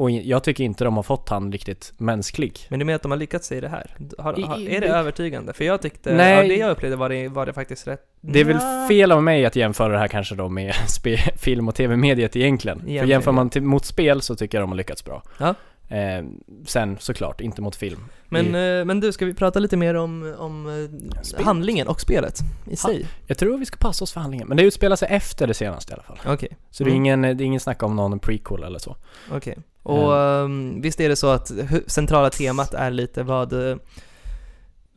[0.00, 2.58] Och jag tycker inte de har fått han riktigt mänsklig.
[2.68, 3.96] Men är med att de har lyckats i det här.
[4.18, 5.52] Har, har, är det övertygande?
[5.52, 6.38] För jag tyckte, Nej.
[6.38, 8.88] av det jag upplevde var det, var det faktiskt rätt Det är väl Nja.
[8.88, 12.78] fel av mig att jämföra det här kanske då med spe, film och tv-mediet egentligen.
[12.78, 13.32] För Egentligen, jämför ja.
[13.34, 15.22] man till, mot spel så tycker jag de har lyckats bra.
[15.38, 15.54] Ja.
[15.90, 16.24] Eh,
[16.66, 18.00] sen såklart, inte mot film.
[18.28, 20.66] Men, Vi- eh, men du, ska vi prata lite mer om, om
[21.14, 21.44] eh, Spel.
[21.44, 22.38] handlingen och spelet
[22.70, 23.06] i sig?
[23.26, 25.92] Jag tror vi ska passa oss för handlingen, men det utspelar sig efter det senaste
[25.92, 26.18] i alla fall.
[26.34, 27.04] Okej, Så det, är Mm.
[27.04, 28.96] ingen, det är ingen snack om någon prequel eller så.
[29.32, 29.58] okej.
[29.82, 31.52] Och ehm, visst är det så att
[31.86, 33.52] centrala temat är lite vad...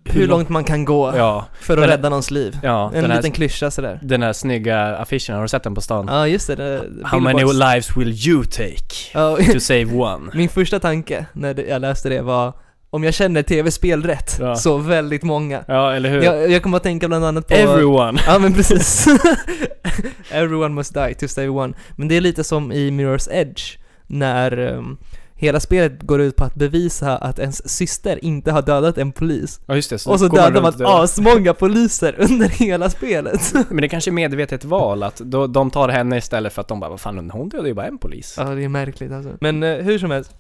[0.06, 2.60] hur, långt man kan gå Ja, för att den- rädda någons liv.
[2.64, 4.00] ja en här, liten klyscha sådär.
[4.02, 6.06] den här snygga affischen, har du sett den på stan?
[6.10, 6.56] Ja, just det.
[6.56, 10.32] det How many lives will you take Ja, to save one?
[10.34, 12.54] Min första tanke när jag läste det var
[12.90, 14.56] om jag känner tv-spel rätt, Ja.
[14.56, 15.64] så väldigt många.
[15.68, 16.22] Ja, eller hur?
[16.24, 17.54] Jag, jag kommer att tänka bland annat på...
[17.54, 18.20] Everyone!
[18.28, 19.08] Ja men precis.
[20.32, 21.74] Everyone must die to save one.
[21.96, 23.62] Men det är lite som i Mirror's Edge,
[24.08, 24.98] när um,
[25.44, 29.60] hela spelet går ut på att bevisa att ens syster inte har dödat en polis.
[29.66, 33.54] Ja just det, så och så dödar man asmånga poliser under hela spelet.
[33.70, 36.80] Men det kanske är medvetet val att då, de tar henne istället för att de
[36.80, 38.36] bara, vad fan hon dödade ju bara en polis.
[38.38, 39.32] ja, det är märkligt alltså.
[39.42, 40.32] Men eh, hur som helst.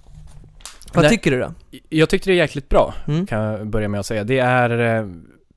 [0.93, 1.09] Vad Nej.
[1.11, 1.51] tycker du då?
[1.89, 3.27] Jag tyckte det är jäkligt bra, Mm?
[3.27, 4.23] kan jag börja med att säga.
[4.23, 5.07] Det är eh,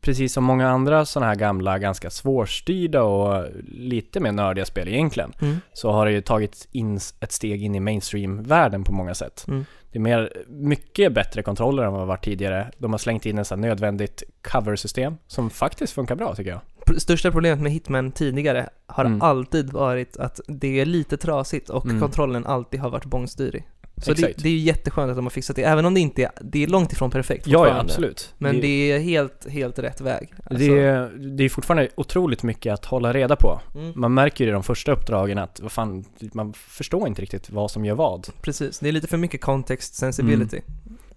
[0.07, 5.33] precis som många andra sådana här gamla, ganska svårstyrda och lite mer nördiga spel egentligen,
[5.43, 5.57] Mm.
[5.73, 9.45] så har det ju tagit in ett steg in i mainstream-världen på många sätt.
[9.49, 9.65] Mm.
[9.93, 12.71] Det är mer, mycket bättre kontroller än vad det varit tidigare.
[12.79, 16.61] De har slängt in en sån nödvändigt cover-system som faktiskt funkar bra tycker jag.
[17.01, 19.23] Största problemet med Hitman tidigare har Mm.
[19.23, 22.01] alltid varit att det är lite trasigt och Mm.
[22.01, 23.67] kontrollen alltid har varit bångstyrig.
[24.03, 26.23] Så det, det är ju jätteskönt att de har fixat det, ääven om det inte
[26.23, 28.35] är, det är långt ifrån perfekt Ja, ja, absolut.
[28.39, 30.33] Men det, är helt, helt rätt väg.
[30.51, 33.61] Alltså, Det, är, det är fortfarande otroligt mycket att hålla reda på.
[33.75, 37.51] mm, Man märker ju i de första uppdragen att, vad fan, man förstår inte riktigt
[37.51, 38.29] vad som gör vad.
[38.43, 40.61] precis, det är lite för mycket context sensibility.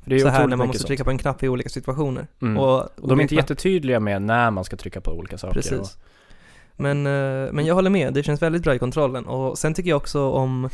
[0.04, 2.28] För det är så här när man måste trycka på en knapp i olika situationer.
[2.42, 2.58] Mm.
[2.58, 5.54] Och, Och de är inte jättetydliga med när man ska trycka på olika saker.
[5.54, 5.98] Precis.
[6.76, 9.26] Men, eh, men jag håller med, det känns väldigt bra i kontrollen.
[9.26, 10.70] Och sen tycker jag också om...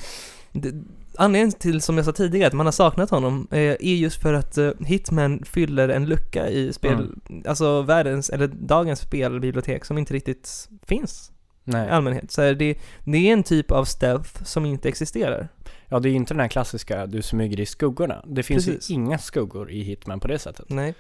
[0.52, 0.72] Det,
[1.18, 4.34] anledningen till, som jag sa tidigare, att man har saknat honom, eh, är just för
[4.34, 7.44] att eh, Hitman fyller en lucka i spel, Mm.
[7.48, 11.32] alltså världens, eller dagens spelbibliotek som inte riktigt finns
[11.66, 11.90] i Nej.
[11.90, 12.32] allmänhet.
[12.32, 15.48] Så här, det, det är en typ av stealth som inte existerar.
[15.88, 18.24] Ja, det är inte den här klassiska, du smyger i skuggorna.
[18.28, 18.90] Det finns Precis.
[18.90, 20.66] ju inga skuggor i Hitman på det sättet.
[20.70, 20.94] Nej.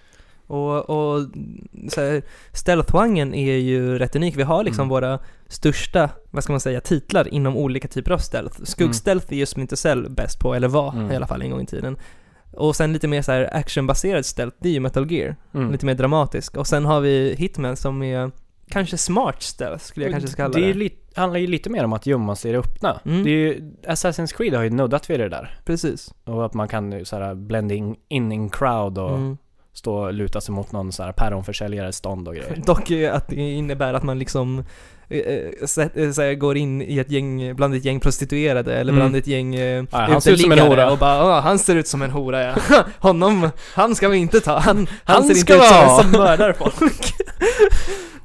[0.48, 1.22] Och, och
[2.54, 4.36] stealth-genren är ju rätt unik.
[4.38, 4.90] Vi har liksom Mm.
[4.90, 8.62] våra största, vad ska man säga, titlar inom olika typer av stealth.
[8.64, 11.12] Skugg-stealth är ju Splinter bäst på, eller var Mm.
[11.12, 11.98] i alla fall en gång i tiden.
[12.54, 15.36] Och sen lite mer så här actionbaserad stealth, det är ju Metal Gear.
[15.54, 15.72] Mm.
[15.72, 16.58] Lite mer dramatisk.
[16.58, 18.32] Och sen har vi Hitman som är
[18.70, 20.62] kanske smart stealth, skulle jag kanske kalla det.
[20.62, 20.70] det.
[20.70, 23.00] är lite, handlar ju lite mer om att gömma sig i det öppna.
[23.06, 23.24] Mm.
[23.24, 25.60] Det är ju, Assassin's Creed har ju nuddat vid det där.
[25.66, 26.14] Precis.
[26.24, 29.38] Och att man kan så här blend in, in in crowd och Mm.
[29.76, 32.62] Stå och luta sig mot någon så här päronförsäljares stånd och grejer.
[32.66, 34.64] Dock att det innebär att man liksom
[35.10, 39.02] eh, eh, eh, så går in i ett gäng, bland ett gäng prostituerade eller Mm.
[39.04, 40.92] bland ett gäng Ja, han ser ut som en hora.
[40.92, 42.56] och bara "Ja, han ser ut som en hora ja.
[43.00, 46.04] Honom, han ska vi inte ta, han, han, Han ser ska inte ut som en
[46.04, 46.74] som mördar folk.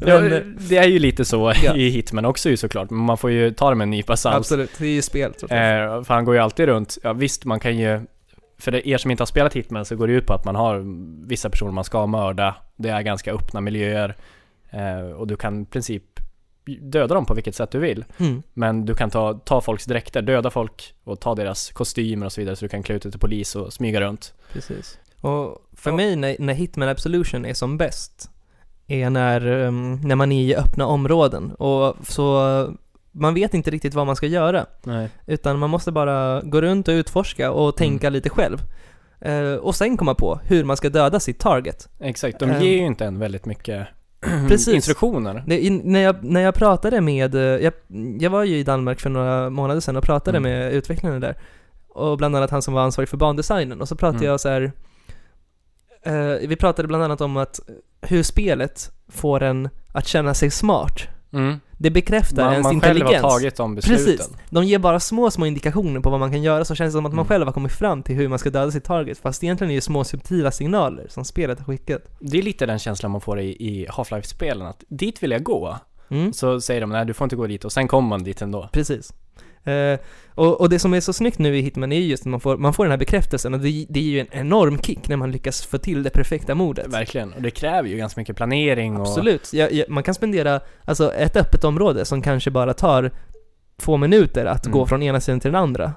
[0.06, 1.74] Ja, Men, eh, det är ju lite så Ja.
[1.76, 4.36] i Hitman också ju såklart, men man får ju ta det med en nypa salt.
[4.36, 5.32] absolut, det är ju spel.
[5.42, 8.00] Eh, för han går ju alltid runt, ja visst man kan ju
[8.60, 10.82] för er som inte har spelat Hitman så går det ut på att man har
[11.26, 12.54] vissa personer man ska mörda.
[12.76, 14.16] Det är ganska öppna miljöer.
[14.70, 16.02] Eh, och du kan i princip
[16.80, 18.04] döda dem på vilket sätt du vill.
[18.18, 18.42] Mm.
[18.54, 22.40] Men du kan ta, ta folks dräkter, döda folk och ta deras kostymer och så
[22.40, 24.34] vidare så du kan klä ut dig till polis och smyga runt.
[24.52, 24.98] Precis.
[25.20, 25.96] Och för Ja.
[25.96, 28.30] mig, när, när Hitman Absolution är som bäst,
[28.86, 31.52] är när, um, när man är i öppna områden.
[31.52, 32.34] Och så,
[33.12, 34.66] man vet inte riktigt vad man ska göra.
[34.84, 35.08] Nej.
[35.26, 38.12] Utan man måste bara gå runt och utforska och tänka Mm.
[38.14, 38.58] lite själv.
[39.20, 41.88] Eh, och sen komma på hur man ska döda sitt target.
[42.00, 42.62] Exakt, de Ehm.
[42.62, 43.86] ger ju inte en väldigt mycket
[44.48, 44.74] Precis.
[44.74, 45.44] instruktioner.
[45.46, 47.72] Det, in, när, jag, när jag pratade med, eh, jag,
[48.20, 50.52] jag var ju i Danmark för några månader sedan och pratade Mm.
[50.52, 51.36] med utvecklarna där.
[51.88, 53.80] Och bland annat han som var ansvarig för bandesignen.
[53.80, 54.30] Och så pratade Mm.
[54.30, 54.72] jag så här.
[56.02, 57.60] eh, vi pratade bland annat om att
[58.02, 61.00] hur spelet får en att känna sig smart.
[61.32, 61.60] Mm.
[61.78, 63.22] Det bekräftar Man, ens man själv intelligens.
[63.24, 64.04] har tagit de besluten.
[64.06, 64.30] Precis.
[64.50, 67.06] De ger bara små, små indikationer på vad man kan göra, så känns det som
[67.06, 67.28] att man Mm.
[67.28, 69.80] själv har kommit fram till hur man ska döda sitt target, fast egentligen är det
[69.80, 72.02] små subtila signaler som spelet har skickat.
[72.20, 75.76] Det är lite den känslan man får i, i Half-Life-spelen, att dit vill jag gå.
[76.08, 78.42] Mm, Så säger de nej du får inte gå dit och sen kommer man dit
[78.42, 78.68] ändå.
[78.72, 79.12] precis.
[79.64, 79.98] Eh,
[80.34, 82.40] och, och det som är så snyggt nu i Hitman är ju just att man
[82.40, 85.16] får, man får den här bekräftelsen, och det, det är ju en enorm kick när
[85.16, 86.86] man lyckas få till det perfekta mordet.
[86.86, 89.06] Verkligen, och det kräver ju ganska mycket planering och...
[89.06, 89.52] Absolut.
[89.52, 93.10] Ja, ja, man kan spendera, alltså ett öppet område som kanske bara tar
[93.80, 94.78] två minuter att Mm.
[94.78, 95.92] gå från ena sidan till den andra.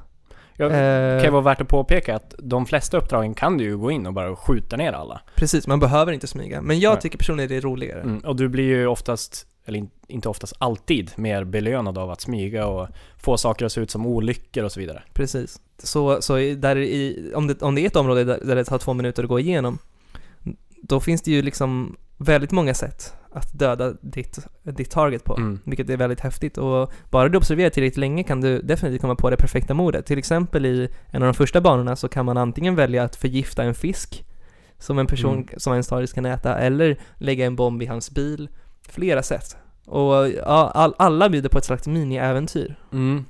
[0.57, 3.77] Ja, Eh, kan ju vara värt att påpeka att de flesta uppdragen kan du ju
[3.77, 5.21] gå in och bara skjuta ner alla.
[5.35, 6.61] Precis, man behöver inte smyga.
[6.61, 7.01] Men jag Nej.
[7.01, 8.01] tycker personligen det är roligare.
[8.01, 12.21] Mm, och du blir ju oftast, eller in, inte oftast, alltid mer belönad av att
[12.21, 15.03] smyga och få saker att se ut som olyckor och så vidare.
[15.13, 15.61] Precis.
[15.77, 18.77] så, så där i, om, det, om det är ett område där, där det tar
[18.77, 19.77] två minuter att gå igenom,
[20.81, 25.37] då finns det ju liksom väldigt många sätt att döda ditt, ditt target på.
[25.37, 25.59] Mm.
[25.63, 29.29] Vilket är väldigt häftigt och bara du observerar tillräckligt länge kan du definitivt komma på
[29.29, 30.05] det perfekta mordet.
[30.05, 33.63] Till exempel i en av de första banorna så kan man antingen välja att förgifta
[33.63, 34.25] en fisk
[34.79, 35.47] som en person Mm.
[35.57, 38.49] som en stadis kan äta, eller lägga en bomb i hans bil.
[38.89, 39.57] Flera sätt.
[39.85, 42.75] Och ja, all, alla bjuder på ett slags mini-äventyr.
[42.91, 43.25] Mm.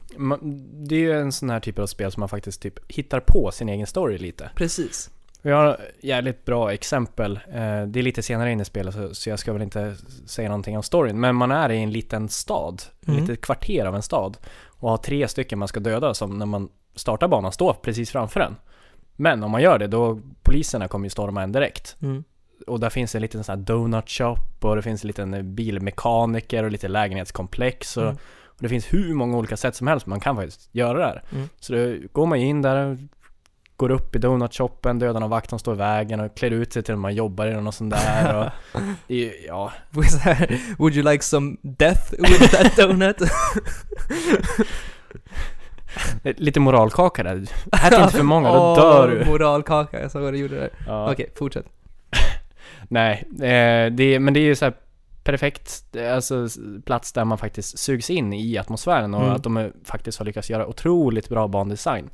[0.87, 3.51] Det är ju en sån här typ av spel som man faktiskt typ hittar på
[3.51, 4.49] sin egen story lite.
[4.55, 5.09] Precis.
[5.41, 7.39] Vi har jävligt bra exempel.
[7.47, 10.49] Eh, Det är lite senare in i spelet så- så jag ska väl inte säga
[10.49, 11.19] någonting om storyn.
[11.19, 13.15] Men man är i en liten stad, Mm.
[13.23, 14.37] ett litet kvarter av en stad.
[14.65, 18.39] Och har tre stycken man ska döda som när man startar banan står precis framför
[18.39, 18.55] en.
[19.15, 21.95] Men om man gör det då, poliserna kommer ju storma en direkt.
[22.01, 22.23] Mm.
[22.67, 26.63] Och där finns en liten sån här donut shop och det finns en liten bilmekaniker
[26.63, 28.15] och lite lägenhetskomplex och, Mm.
[28.45, 31.23] och det finns hur många olika sätt som helst man kan faktiskt göra det här.
[31.31, 31.49] Mm.
[31.59, 32.97] Så då går man in där,
[33.77, 36.83] går upp i donutshoppen, dödar någon vakt som står i vägen och klär ut sig
[36.83, 38.35] till att man jobbar i något sånt där
[38.73, 38.81] och
[39.47, 39.71] ja,
[40.77, 43.17] Would you like some death with that donut?
[46.23, 47.35] lite moralkaka där.
[47.71, 49.25] Ät inte för många, då dör du.
[49.25, 50.69] moralkaka, jag såg vad du gjorde där.
[50.87, 51.11] Ja.
[51.11, 51.65] Okej, fortsätt.
[52.87, 54.71] Nej, eh, det, men det är ju så
[55.23, 56.47] perfekt eh, alltså,
[56.85, 59.35] plats där man faktiskt sugs in i atmosfären och Mm.
[59.35, 62.09] att de är, faktiskt har lyckats göra otroligt bra bandesign.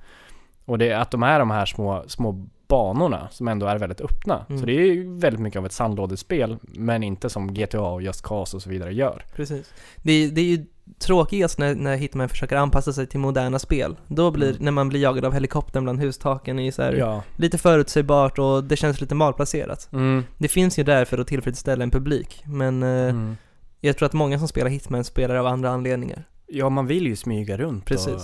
[0.65, 4.45] Och det att de är de här små, små banorna som ändå är väldigt öppna.
[4.49, 4.59] Mm.
[4.59, 8.21] Så det är ju väldigt mycket av ett sandlådespel, men inte som GTA och Just
[8.23, 9.25] Cause och så vidare gör.
[9.35, 9.73] Precis.
[9.97, 10.65] Det, det är ju
[10.99, 13.95] tråkigast när, när Hitman försöker anpassa sig till moderna spel.
[14.07, 14.63] Då blir, Mm.
[14.65, 17.23] när man blir jagad av helikoptern bland hustaken, är så här, Ja.
[17.35, 19.89] lite förutsägbart och det känns lite malplacerat.
[19.93, 20.23] Mm.
[20.37, 23.37] Det finns ju där för att tillfredsställa en publik, men eh, Mm.
[23.81, 26.23] jag tror att många som spelar Hitman spelar av andra anledningar.
[26.47, 28.07] Ja, man vill ju smyga runt Precis.
[28.07, 28.21] och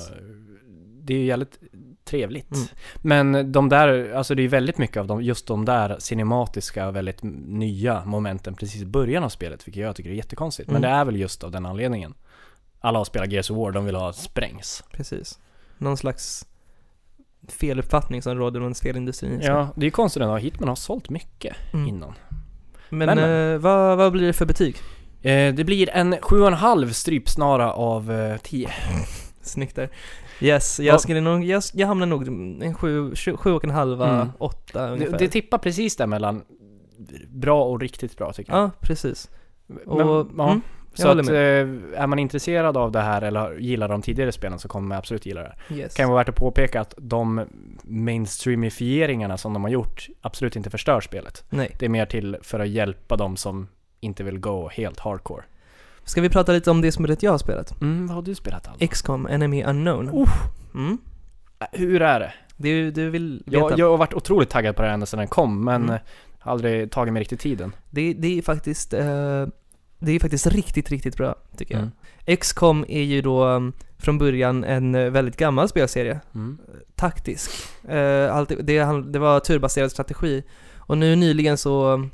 [1.02, 1.60] det är ju jävligt
[2.06, 2.52] trevligt.
[2.56, 2.68] Mm.
[3.02, 7.20] Men de där, alltså det är väldigt mycket av de, just de där cinematiska, väldigt
[7.48, 10.68] nya momenten precis i början av spelet, vilket jag tycker är jättekonstigt.
[10.70, 10.90] Men Mm.
[10.92, 12.14] det är väl just av den anledningen.
[12.86, 14.84] Alla har spelat Gears of War, de vill ha sprängs.
[14.92, 15.40] Precis.
[15.78, 16.46] Någon slags
[17.48, 19.40] feluppfattning som råder runt spelindustrin.
[19.44, 20.36] Ja, det är ju konstigt ändå.
[20.38, 21.88] Hitman har sålt mycket Mm.
[21.88, 22.14] innan.
[22.90, 23.54] Men, Men, men.
[23.54, 24.76] eh, vad, vad blir det för betyg?
[25.22, 28.70] Eh, det blir en 7,5 strypsnara av eh, 10.
[29.42, 29.90] Snyggt där.
[30.42, 31.00] Yes, jag Ja.
[31.00, 32.28] skulle nog, jag, jag hamnar nog
[32.64, 34.30] en sju, sju, sju och en halva, Mm.
[34.40, 35.18] åtta Det, ungefär.
[35.20, 36.44] det tippar precis där mellan
[37.30, 38.62] bra och riktigt bra tycker jag.
[38.64, 39.30] ja, precis.
[39.86, 40.50] Och, Men, ja.
[40.50, 40.62] mm,
[40.96, 44.68] Så att, eh, är man intresserad av det här eller gillar de tidigare spelen så
[44.68, 45.94] kommer man absolut gilla det yes.
[45.96, 47.42] Kan vara värt att påpeka att de
[47.84, 51.44] mainstreamifieringarna som de har gjort absolut inte förstör spelet.
[51.50, 51.76] Nej.
[51.80, 53.68] Det är mer till för att hjälpa de som
[54.00, 55.44] inte vill gå helt hardcore.
[56.04, 57.82] Ska vi prata lite om det spelet jag har spelat?
[57.82, 58.88] Mm, vad har du spelat Alva?
[58.88, 60.10] XCOM Enemy Unknown.
[60.10, 60.30] Uff.
[60.76, 60.98] Mm.
[61.60, 62.34] Äh, Hur är det?
[62.58, 63.58] Du, du vill veta?
[63.70, 66.00] Jag, jag har varit otroligt taggad på det ända sedan den kom, men Mm.
[66.40, 67.76] aldrig tagit mig riktigt tiden.
[67.90, 69.46] Det, det är faktiskt, eh,
[70.06, 71.92] det är faktiskt riktigt, riktigt bra, tycker Mm.
[72.26, 72.40] jag.
[72.40, 76.20] XCOM är ju då um, från början en eh, väldigt gammal spelserie.
[76.36, 76.58] Mm.
[76.96, 77.52] Taktisk.
[77.90, 80.44] Eh, alltid, det, det var turbaserad strategi.
[80.78, 82.08] Och nu nyligen så,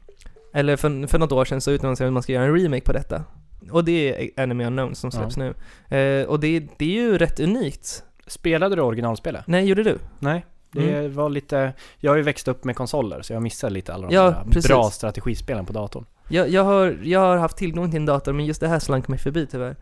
[0.54, 2.82] eller för, för något år sedan så utannonserade man att man ska göra en remake
[2.86, 3.24] på detta.
[3.72, 5.54] Och det är Enemy Unknown som släpps nu.
[5.98, 8.04] Eh, och det, det är ju rätt unikt.
[8.28, 9.48] Spelade du originalspelet?
[9.48, 9.98] Nej, gjorde du?
[10.20, 10.46] Nej.
[10.74, 14.08] Det var lite, jag har ju växt upp med konsoler så jag missade lite alla
[14.08, 14.68] de Ja, där precis.
[14.68, 16.06] bra strategispelen på datorn.
[16.32, 19.08] Jag, jag, har, jag har haft tillgång till en dator, men just det här slank
[19.08, 19.76] mig förbi tyvärr.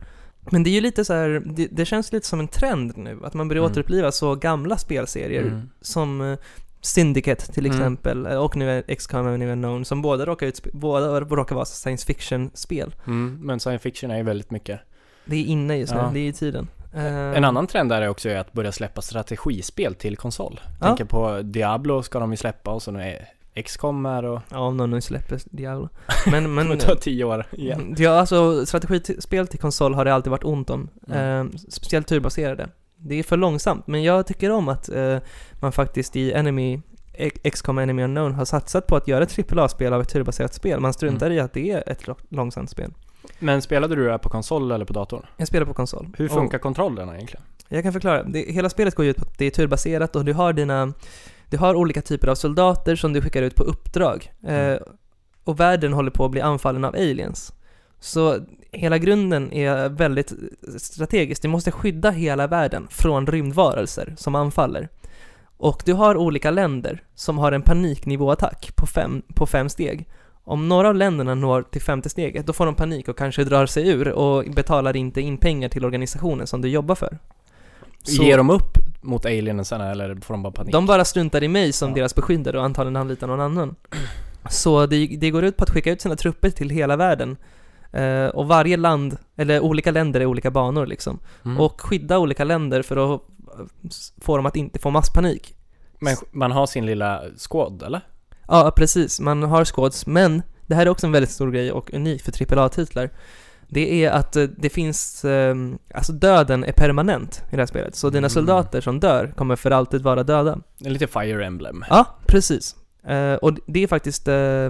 [0.52, 3.20] Men det är ju lite så här, det, det känns lite som en trend nu,
[3.24, 3.72] att man börjar Mm.
[3.72, 5.70] återuppliva så gamla spelserier Mm.
[5.82, 6.38] som eh,
[6.82, 7.78] Syndicate till Mm.
[7.78, 12.06] exempel, eh, och nu är XCOM Enemy Unknown, som båda råkar, båda råkar vara science
[12.06, 12.96] fiction-spel.
[13.08, 14.80] Mm, men science fiction är ju väldigt mycket.
[15.26, 16.10] Det är inne just nu, Ja.
[16.14, 16.68] det är i tiden.
[16.94, 20.60] Eh, En annan trend där är också att börja släppa strategispel till konsol.
[20.80, 20.88] Ja.
[20.88, 23.28] Tänker på Diablo ska de ju släppa och så nu är
[23.64, 25.90] XCOM här och Ja, om någon nu släpper Diablo.
[26.32, 27.96] Men, det men kommer ta tio år igen.
[27.98, 30.90] Ja, alltså strategispel till konsol har det alltid varit ont om.
[31.08, 31.48] Mm.
[31.48, 32.70] Eh, speciellt turbaserade.
[32.98, 35.18] Det är för långsamt, men jag tycker om att eh,
[35.60, 36.82] man faktiskt i Enemy
[37.14, 40.80] X- XCOM Enemy Unknown har satsat på att göra ett AAA-spel av ett turbaserat spel.
[40.80, 41.38] Man struntar Mm.
[41.38, 42.92] i att det är ett långsamt spel.
[43.40, 45.26] Men spelade du det här på konsol eller på datorn?
[45.38, 46.08] Jag spelar på konsol.
[46.18, 47.44] Hur Och funkar kontrollerna egentligen?
[47.68, 48.24] Jag kan förklara.
[48.24, 50.94] Det, hela spelet går ju ut på att det är turbaserat och du har dina...
[51.50, 54.32] Du har olika typer av soldater som du skickar ut på uppdrag.
[54.48, 54.80] Eh, Mm.
[55.44, 57.54] och världen håller på att bli anfallen av aliens.
[58.00, 58.38] Så
[58.72, 60.34] hela grunden är väldigt
[60.78, 61.42] strategisk.
[61.42, 64.90] Du måste skydda hela världen från rymdvarelser som anfaller.
[65.58, 70.08] Och du har olika länder som har en paniknivåattack på fem, på fem steg.
[70.44, 73.66] Om några av länderna når till femte steget, då får de panik och kanske drar
[73.66, 77.18] sig ur och betalar inte in pengar till organisationen som du jobbar för.
[78.04, 80.72] Så- Ger de upp mot aliensen eller får de bara panik?
[80.74, 81.96] De bara struntar i mig som Ja.
[81.96, 83.76] deras beskyddare och antagligen anlitar någon annan.
[84.50, 87.38] Så det, det går ut på att skicka ut sina trupper till hela världen.
[87.92, 91.20] Eh, och varje land, eller olika länder är olika banor liksom.
[91.46, 91.60] Mm.
[91.60, 93.22] Och skydda olika länder för att
[94.22, 95.56] få dem att inte få masspanik.
[96.00, 98.02] Men man har sin lilla squad, eller?
[98.48, 99.20] Ja, precis.
[99.20, 102.56] Man har squads, men det här är också en väldigt stor grej och unik för
[102.56, 103.10] AAA-titlar.
[103.72, 105.56] Det är att eh, det finns, eh,
[105.94, 107.96] alltså döden är permanent i det här spelet.
[107.96, 108.30] Så dina Mm.
[108.30, 110.60] soldater som dör kommer för alltid vara döda.
[110.80, 111.84] Lite Fire Emblem.
[111.90, 112.76] Ja, precis.
[113.08, 114.70] Eh, och det är faktiskt eh,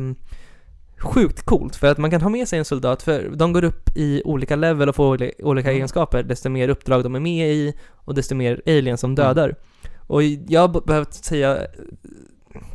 [0.97, 3.89] sjukt coolt för att man kan ha med sig en soldat för de går upp
[3.97, 5.75] i olika level och får oli- olika Mm.
[5.77, 9.15] egenskaper desto mer uppdrag de är med i och desto mer aliens som Mm.
[9.25, 9.55] dödar.
[10.07, 11.57] Och jag har behövt säga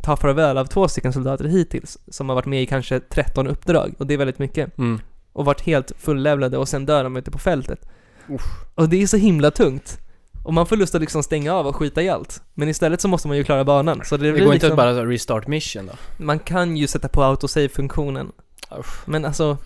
[0.01, 3.93] ta farväl av två stycken soldater hittills som har varit med i kanske 13 uppdrag
[3.97, 4.77] och det är väldigt mycket.
[4.77, 4.99] Mm.
[5.35, 7.79] Och varit helt fullevlade och sen dör de ute på fältet.
[8.29, 8.41] Uff.
[8.75, 9.99] Och det är så himla tungt.
[10.43, 12.41] Och man får lust att liksom stänga av och skita i allt.
[12.53, 14.01] Men istället så måste man ju klara banan.
[14.05, 16.23] Så det, Det, går liksom, inte att bara restart mission då?
[16.23, 18.31] Man kan ju sätta på autosave-funktionen.
[19.05, 19.57] Men alltså,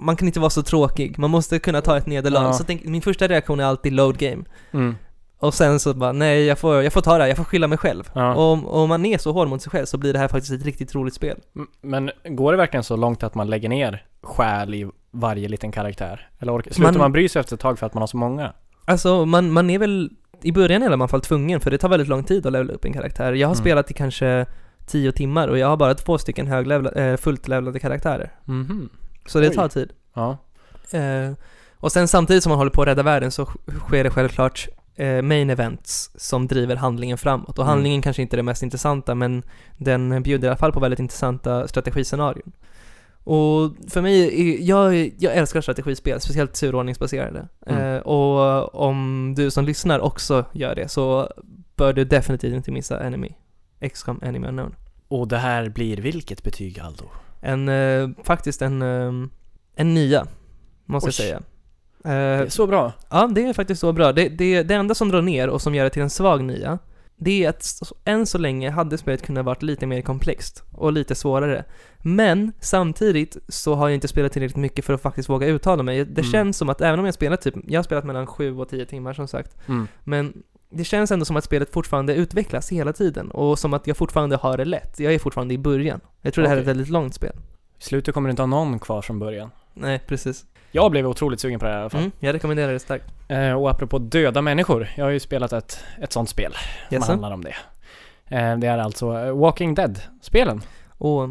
[0.00, 1.18] man kan inte vara så tråkig.
[1.18, 2.44] Man måste kunna ta ett nederlag.
[2.44, 2.52] Ja.
[2.52, 4.44] Så tänk, min första reaktion är alltid load game.
[4.70, 4.96] Mm.
[5.40, 7.66] Och sen så bara, nej jag får, jag får ta det här, jag får skylla
[7.66, 8.10] mig själv.
[8.14, 8.34] Ja.
[8.34, 10.52] Och om- om man är så hård mot sig själv så blir det här faktiskt
[10.52, 11.38] ett riktigt roligt spel.
[11.82, 16.28] Men går det verkligen så långt att man lägger ner själ i varje liten karaktär?
[16.38, 18.16] Eller orkar, slutar Man- man bry sig efter ett tag för att man har så
[18.16, 18.52] många?
[18.84, 20.10] Alltså man, man är väl,
[20.42, 22.84] i början i alla fall tvungen, för det tar väldigt lång tid att levela upp
[22.84, 23.32] en karaktär.
[23.32, 23.62] Jag har Mm.
[23.62, 24.46] spelat i kanske
[24.86, 28.32] 10 timmar och jag har bara två stycken höglevla, eh, fullt levlade karaktärer.
[28.44, 28.88] Mhm.
[29.26, 29.54] Så det Oj.
[29.54, 29.92] tar tid.
[30.14, 30.36] Ja.
[30.92, 31.32] Eh,
[31.76, 34.68] och sen samtidigt som man håller på att rädda världen så sk- sker det självklart
[34.96, 37.58] eh, main events som driver handlingen framåt.
[37.58, 37.68] Och Mm.
[37.68, 39.42] handlingen kanske inte är det mest intressanta men
[39.76, 42.52] den bjuder i alla fall på väldigt intressanta strategiscenarion.
[43.24, 47.48] Och för mig, jag, jag älskar strategispel, speciellt turordningsbaserade.
[47.66, 47.94] Mm.
[47.94, 51.28] Eh, och om du som lyssnar också gör det så
[51.76, 53.32] bör du definitivt inte missa Enemy.
[53.92, 54.74] XCOM Enemy Unknown.
[55.08, 57.04] Och det här blir vilket betyg Aldo?
[57.40, 59.12] En, eh, faktiskt en, eh,
[59.76, 60.26] en nya,
[60.86, 61.12] måste jag Oj.
[61.12, 61.42] säga.
[62.04, 62.92] Det Eh, är så bra.
[63.10, 64.12] Ja, det är faktiskt så bra.
[64.12, 66.78] Det, det, det enda som drar ner och som gör det till en svag nia,
[67.16, 67.64] det är att
[68.04, 71.64] än så länge hade spelet kunnat varit lite mer komplext och lite svårare.
[71.98, 76.04] Men samtidigt så har jag inte spelat tillräckligt mycket för att faktiskt våga uttala mig.
[76.04, 76.32] Det Mm.
[76.32, 78.86] känns som att även om jag spelat typ, jag har spelat mellan 7 och 10
[78.86, 79.86] timmar som sagt, Mm.
[80.04, 83.96] men det känns ändå som att spelet fortfarande utvecklas hela tiden och som att jag
[83.96, 85.00] fortfarande har det lätt.
[85.00, 86.00] Jag är fortfarande i början.
[86.22, 87.32] Jag tror det här är ett väldigt långt spel.
[87.78, 89.50] I slutet kommer det inte ha någon kvar från början.
[89.74, 90.44] Nej, precis.
[90.72, 92.00] Jag blev otroligt sugen på det här i alla fall.
[92.00, 93.04] Mm, jag rekommenderar det starkt.
[93.28, 97.10] Eh, och apropå döda människor, jag har ju spelat ett, ett sånt spel som Jaså?
[97.12, 97.54] handlar om det.
[98.36, 100.62] Eh, det är alltså Walking Dead-spelen.
[100.98, 101.28] Och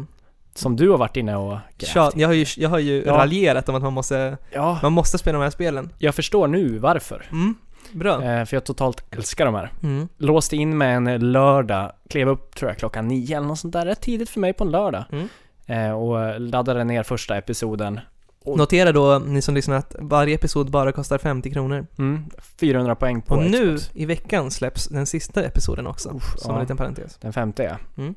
[0.54, 2.20] Som du har varit inne och grävt Tja, i.
[2.20, 3.12] jag har ju, jag har ju Ja.
[3.12, 5.92] raljerat om att man måste, Ja, man måste spela de här spelen.
[5.98, 7.24] jag förstår nu varför.
[7.32, 7.54] Mm,
[7.92, 8.22] bra.
[8.24, 9.72] Eh, för jag totalt älskar de här.
[9.82, 10.08] Mm.
[10.16, 13.86] Låste in med en lördag, klev upp tror jag klockan nio eller något sånt där,
[13.86, 15.04] rätt tidigt för mig på en lördag.
[15.12, 15.28] Mm.
[15.66, 18.00] Eh, och laddade ner första episoden.
[18.44, 21.86] Och- Notera då, ni som lyssnar, att varje episod bara kostar 50 kronor.
[21.98, 22.24] Mm,
[22.60, 23.90] 400 poäng på och nu Xbox.
[23.96, 26.54] i veckan släpps den sista episoden också, Uff, som ja.
[26.56, 27.16] en liten parentes.
[27.20, 27.76] Den femte ja.
[28.02, 28.14] Mm.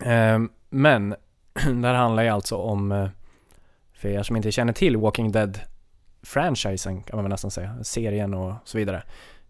[0.00, 1.10] Ehm, men,
[1.54, 3.08] det här handlar ju alltså om, eh,
[3.92, 8.54] för er som inte känner till Walking Dead-franchisen kan man väl nästan säga, serien och
[8.64, 9.02] så vidare,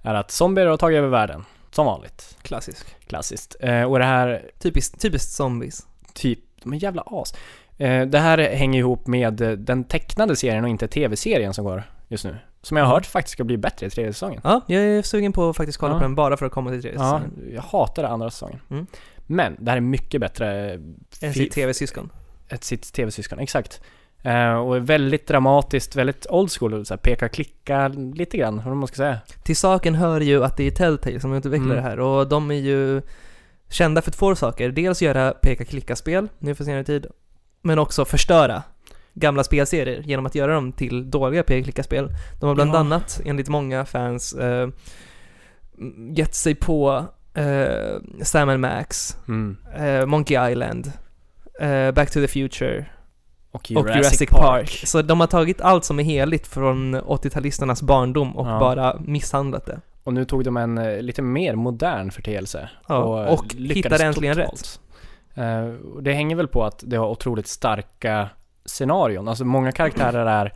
[0.03, 2.37] är att zombier har tagit över världen, som vanligt.
[2.43, 2.87] Klassisk.
[3.07, 3.57] Klassiskt.
[3.61, 5.87] Eh, och det här, Typiskt, typiskt zombies.
[6.15, 7.35] typ, de är jävla as.
[7.79, 11.83] Eh, det här hänger ihop med eh, den tecknade serien och inte tv-serien som går
[12.09, 12.37] just nu.
[12.63, 14.41] Som jag har hört faktiskt ska bli bättre i tredje säsongen.
[14.45, 15.99] Ja, jag är sugen på att faktiskt kolla Ja.
[15.99, 17.51] på den bara för att komma till tredje Ja, säsongen.
[17.55, 18.61] jag hatar andra säsongen.
[18.71, 18.87] Mm.
[19.27, 20.81] Men det här är mycket bättre eh,
[21.23, 22.11] Än sitt tv-syskon.
[22.49, 23.81] ett sitt tv-syskon, exakt.
[24.23, 28.89] Eh, och väldigt dramatiskt, väldigt old school, så här, peka klicka lite grann, vad man
[28.89, 29.19] ska säga.
[29.43, 31.77] Till saken hör ju att det är Telltale som utvecklar Mm.
[31.77, 33.03] det här och de är ju
[33.71, 34.71] kända för två saker.
[34.71, 37.07] Dels göra peka-klicka-spel nu för senare tid,
[37.63, 38.63] men också förstöra
[39.15, 42.09] gamla spelserier genom att göra dem till dåliga peka-klicka-spel.
[42.41, 42.79] De har bland Ja.
[42.79, 44.69] annat, enligt många fans, eh,
[46.17, 49.57] gett sig på eh, Sam Max, Mm.
[49.77, 50.93] eh, Monkey Island,
[51.61, 52.87] eh, Back to the Future
[53.51, 54.83] Och och Jurassic Park.
[54.87, 58.59] Så de har tagit allt som är heligt från 80-talisternas barndom och Ja.
[58.61, 59.81] bara misshandlat det.
[60.05, 62.69] Och nu tog de en eh, lite mer modern förteelse.
[62.89, 64.81] Ja, och lyckades hittade äntligen totalt.
[64.88, 64.88] Och
[66.03, 68.29] det hänger väl på att det har otroligt starka
[68.65, 69.29] scenarion.
[69.29, 70.55] Alltså många karaktärer är,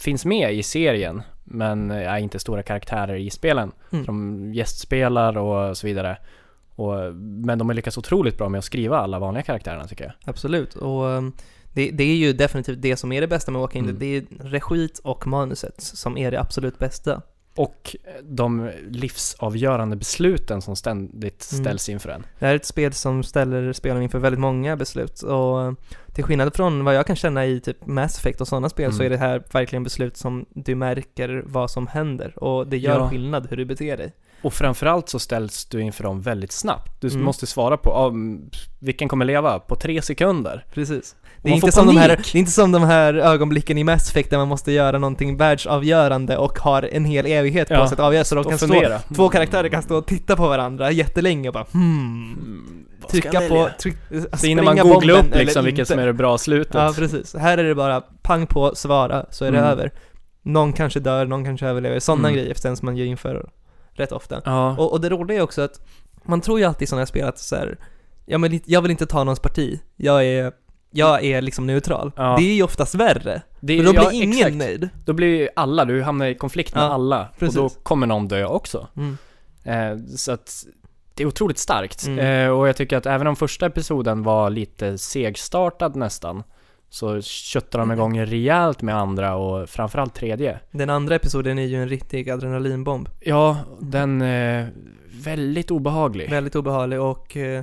[0.00, 3.72] finns med i serien, men är inte stora karaktärer i spelen.
[3.92, 4.04] Mm.
[4.04, 6.18] De gästspelar och så vidare.
[6.74, 10.12] Och, men de har lyckats otroligt bra med att skriva alla vanliga karaktärerna tycker jag.
[10.24, 11.32] Absolut, och um,
[11.72, 13.96] det, det är ju definitivt det som är det bästa med Walking Dead.
[13.96, 14.00] Mm.
[14.00, 17.22] Det är regit och manuset som är det absolut bästa.
[17.54, 21.64] Och de livsavgörande besluten som ständigt Mm.
[21.64, 22.24] ställs inför en.
[22.38, 25.72] Det här är ett spel som ställer spelaren inför väldigt många beslut och eh,
[26.14, 29.02] till skillnad från vad jag kan känna i typ Mass Effect och sådana spel så
[29.02, 29.06] Mm.
[29.06, 33.10] är det här verkligen beslut som du märker vad som händer och det gör Ja.
[33.10, 34.12] skillnad hur du beter dig.
[34.42, 37.00] Och framförallt så ställs du inför dem väldigt snabbt.
[37.00, 37.22] Du Mm.
[37.22, 39.58] måste svara på, ah, mm, vilken kommer leva?
[39.58, 40.66] På tre sekunder.
[40.74, 41.16] Precis.
[41.42, 44.10] Det är, inte som de här, det är inte som de här ögonblicken i Mass
[44.10, 47.94] Effect där man måste göra någonting världsavgörande och har en hel evighet på Ja, sig
[47.94, 51.48] att avgöra så de kan stå, två karaktärer kan stå och titta på varandra jättelänge
[51.48, 53.94] och bara hmm, Mm, ska trycka jag på, tryck,
[54.32, 56.74] Så innan man googlar upp liksom vilket som är det bra slutet.
[56.74, 57.34] Ja, precis.
[57.34, 59.70] Här är det bara pang på, svara, så är det Mm.
[59.70, 59.92] över.
[60.42, 61.98] Någon kanske dör, någon kanske överlever.
[62.00, 62.40] Sådana Mm.
[62.40, 63.48] grejer ställs man ju inför
[63.92, 64.42] rätt ofta.
[64.44, 64.76] Ja.
[64.78, 65.80] Och, och det roliga är också att
[66.24, 67.78] man tror ju alltid i sådana här spel att så här,
[68.26, 69.80] ja men jag vill inte ta någons parti.
[69.96, 70.52] Jag är,
[70.92, 72.12] jag är liksom neutral.
[72.16, 72.36] Ja.
[72.38, 73.42] Det är ju oftast värre.
[73.60, 74.54] det, För då blir ja, ingen exakt.
[74.56, 74.88] nöjd.
[75.04, 77.28] Då blir ju alla, du hamnar i konflikt med Ja, alla.
[77.38, 77.56] precis.
[77.56, 78.88] Och då kommer någon dö också.
[78.96, 79.16] Mm.
[79.64, 80.64] Eh, så att
[81.14, 82.06] det är otroligt starkt.
[82.06, 82.18] Mm.
[82.46, 86.42] Eh, och jag tycker att även om första episoden var lite segstartad nästan,
[86.90, 90.60] så köttar de igång rejält med andra och framförallt tredje.
[90.70, 93.08] Den andra episoden är ju en riktig adrenalinbomb.
[93.20, 94.72] Ja, den är
[95.24, 96.30] väldigt obehaglig.
[96.30, 97.62] Väldigt obehaglig och eh,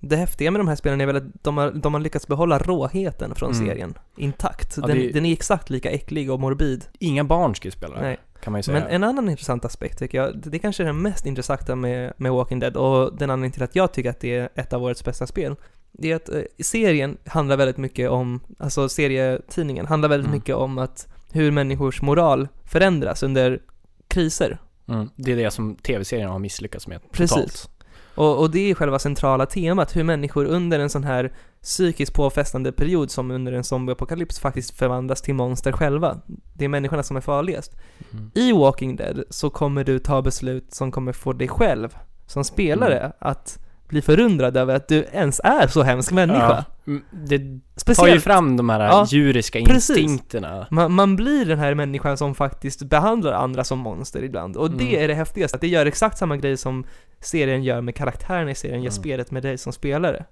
[0.00, 2.58] det häftiga med de här spelen är väl att de har, de har lyckats behålla
[2.58, 3.66] råheten från Mm.
[3.66, 4.76] serien intakt.
[4.76, 6.84] Ja, Den, det- den är exakt lika äcklig och morbid.
[6.98, 8.80] Inga barn ska ju spela det, kan man ju säga.
[8.80, 12.12] Men en annan intressant aspekt tycker jag, det det kanske är den mest intressanta med,
[12.16, 14.82] med Walking Dead och den anledningen till att jag tycker att det är ett av
[14.84, 15.56] årets bästa spel,
[15.92, 20.36] det är att eh, serien handlar väldigt mycket om, alltså serietidningen handlar väldigt Mm.
[20.38, 23.62] mycket om att hur människors moral förändras under
[24.08, 24.58] kriser.
[24.88, 25.08] Mm.
[25.16, 27.30] Det är det som tv-serien har misslyckats med Precis.
[27.34, 27.70] totalt.
[28.16, 32.72] Och, och det är själva centrala temat, hur människor under en sån här psykiskt påfrestande
[32.72, 36.20] period som under en zombieapokalyps faktiskt förvandlas till monster själva.
[36.54, 37.76] Det är människorna som är farligast.
[38.12, 38.30] Mm.
[38.34, 41.96] I Walking Dead så kommer du ta beslut som kommer få dig själv,
[42.26, 43.12] som spelare, Mm.
[43.18, 43.58] att
[43.88, 46.64] bli förundrad över att du ens är så hemsk människa.
[46.84, 46.92] Ja.
[46.92, 50.66] Mm, Det tar ju Speciellt, fram de här Ja, djuriska instinkterna.
[50.70, 54.56] man, man blir den här människan som faktiskt behandlar andra som monster ibland.
[54.56, 55.04] Och det Mm.
[55.04, 56.84] är det häftigaste, att det gör exakt samma grej som
[57.20, 59.02] serien gör med karaktärerna i serien, gör Mm.
[59.02, 60.24] spelet med dig som spelare.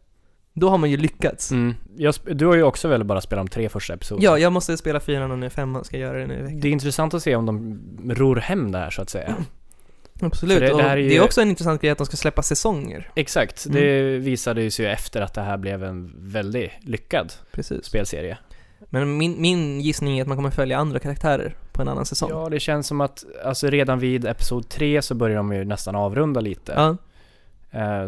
[0.57, 1.53] Då har man ju lyckats.
[1.53, 1.75] Mm.
[1.97, 4.25] Jag, du har ju också väl bara spelat de tre första episoderna?
[4.25, 6.61] Ja, jag måste spela fyran och nu femman ska jag göra det nu i veckan.
[6.61, 7.81] Det är intressant att se om de
[8.15, 9.35] ror hem det här så att säga.
[10.21, 12.17] Absolut, det- och det är ju- det är också en intressant grej att de ska
[12.17, 13.11] släppa säsonger.
[13.17, 13.81] Exakt, Mm.
[13.81, 17.85] det visade ju sig efter att det här blev en väldigt lyckad Precis.
[17.85, 18.39] spelserie.
[18.91, 22.31] Men min, min gissning är att man kommer följa andra karaktärer på en annan säsong.
[22.33, 25.95] Ja, det känns som att alltså redan vid episod 3 så börjar de ju nästan
[25.95, 26.73] avrunda lite.
[26.77, 26.97] Ja,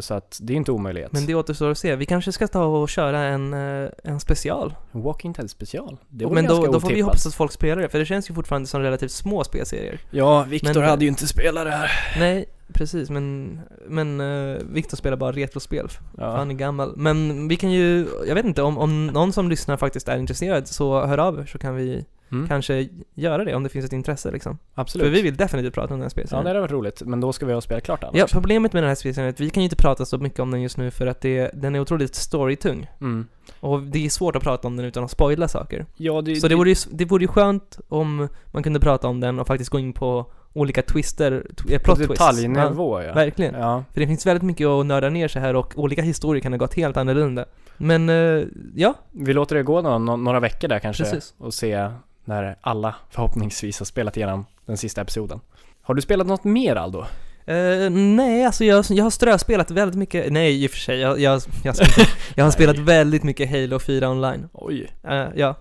[0.01, 1.13] så att det är inte omöjligt.
[1.13, 1.97] men det återstår att se.
[1.97, 4.75] Vi kanske ska ta och köra en, eh, en special.
[4.93, 5.97] En Walking Dead special.
[6.09, 7.07] Det vore Men då, ganska då får vi otippat.
[7.07, 10.01] hoppas att folk spelar det, för det känns ju fortfarande som relativt små spelserier.
[10.11, 11.91] Ja, Viktor Men- hade ju inte spelat det här.
[12.19, 13.59] Nej, precis, men,
[13.89, 15.89] men uh, Viktor spelar bara retrospel,
[16.19, 16.37] Ja.
[16.37, 16.93] han är gammal.
[16.97, 20.69] Men vi kan ju, jag vet inte, om, om någon som lyssnar faktiskt är intresserad
[20.69, 23.93] så hör av er så kan vi Mm, kanske göra det om det finns ett
[23.93, 24.59] intresse liksom.
[24.75, 25.05] absolut.
[25.07, 26.45] För vi vill definitivt prata om den här Ja, spelserien.
[26.45, 27.03] det hade varit roligt.
[27.07, 29.33] Men då ska vi ha spelat klart den Ja, problemet med den här spelserien är
[29.33, 31.51] att vi kan ju inte prata så mycket om den just nu för att det,
[31.55, 32.87] den är otroligt storytung.
[33.01, 33.27] Mm.
[33.61, 35.87] Och det är svårt att prata om den utan att spoila saker.
[35.97, 39.21] Ja, det, Så det vore, ju, det vore ju skönt om man kunde prata om
[39.21, 42.09] den och faktiskt gå in på olika twister, tw- eh, plot twists.
[42.13, 43.07] detaljnivå ja.
[43.07, 43.55] Ja, verkligen.
[43.55, 43.85] Ja.
[43.93, 46.59] För det finns väldigt mycket att nörda ner sig här och olika historier kan ha
[46.59, 47.45] gått helt annorlunda.
[47.77, 51.35] Men, eh, ja, Vi låter det gå nå- nå- några veckor där kanske Precis.
[51.39, 51.89] och se
[52.27, 55.41] när alla förhoppningsvis har spelat igenom den sista episoden.
[55.83, 57.05] Har du spelat något mer Aldo?
[57.47, 61.21] Eh, nej, alltså jag, jag har ströspelat väldigt mycket, nej i och för sig, jag,
[61.21, 61.75] jag, jag,
[62.35, 64.49] jag har spelat väldigt mycket Halo 4 online.
[64.53, 64.91] Oj.
[65.03, 65.55] Eh, ja,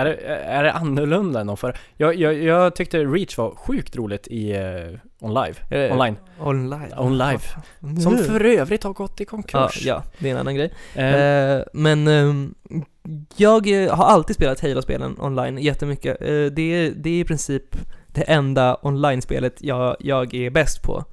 [0.00, 1.72] Är det, är det annorlunda än de förra?
[1.96, 5.54] Jag, jag, jag tyckte Reach var sjukt roligt i uh, OnLive.
[5.86, 6.16] Eh, Online.
[6.40, 6.92] online.
[6.98, 7.40] OnLive.
[7.82, 8.00] Mm.
[8.00, 9.82] Som för övrigt har gått i Ja, konkurs.
[9.86, 10.72] ja, det är en annan grej.
[10.94, 12.54] Eh, Eh, men ehm,
[13.36, 16.20] jag har alltid spelat Halo-spelen online jättemycket.
[16.20, 17.76] Eh, det, är, det är i princip
[18.06, 21.04] det enda online-spelet jag, jag är bäst på.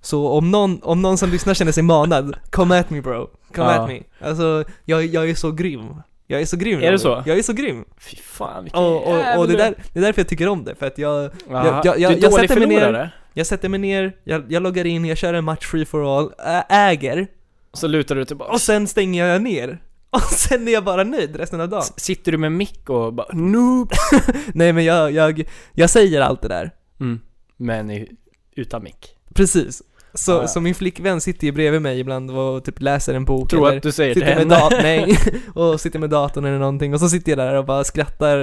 [0.00, 3.30] Så om någon, om någon som lyssnar känner sig manad, come at me bro.
[3.54, 3.82] Come Ja.
[3.82, 4.00] at me.
[4.20, 6.02] Alltså, jag, jag är så grym.
[6.30, 7.22] Jag är så grym Är det så?
[7.26, 7.84] Jag är så grym.
[7.98, 10.74] Fy fan vilken Och, och, och det, där, det är därför jag tycker om det,
[10.74, 13.68] för att jag, Jaha, jag- jag- du är jag dålig sätter mig ner- jag sätter
[13.68, 17.26] mig ner, jag, jag loggar in, jag kör en match free for all, ä- äger,
[17.72, 18.52] Så lutar du tillbaka.
[18.52, 19.78] och sen stänger jag ner.
[20.10, 21.82] Och sen är jag bara nöjd resten av dagen.
[21.82, 23.92] S- Sitter du med mick och bara noob?
[24.54, 26.70] Nej men jag, jag, jag säger allt det där.
[27.00, 27.20] Mm.
[27.56, 28.08] Men i,
[28.56, 29.14] utan mick.
[29.34, 29.82] Precis.
[30.24, 30.48] Så, Ja, ja.
[30.48, 33.76] så min flickvän sitter ju bredvid mig ibland och typ läser en bok Tror eller
[33.76, 34.82] att du säger till sitter med, henne.
[34.82, 35.18] nej,
[35.54, 38.38] och sitter med datorn eller någonting och så sitter jag där och bara skrattar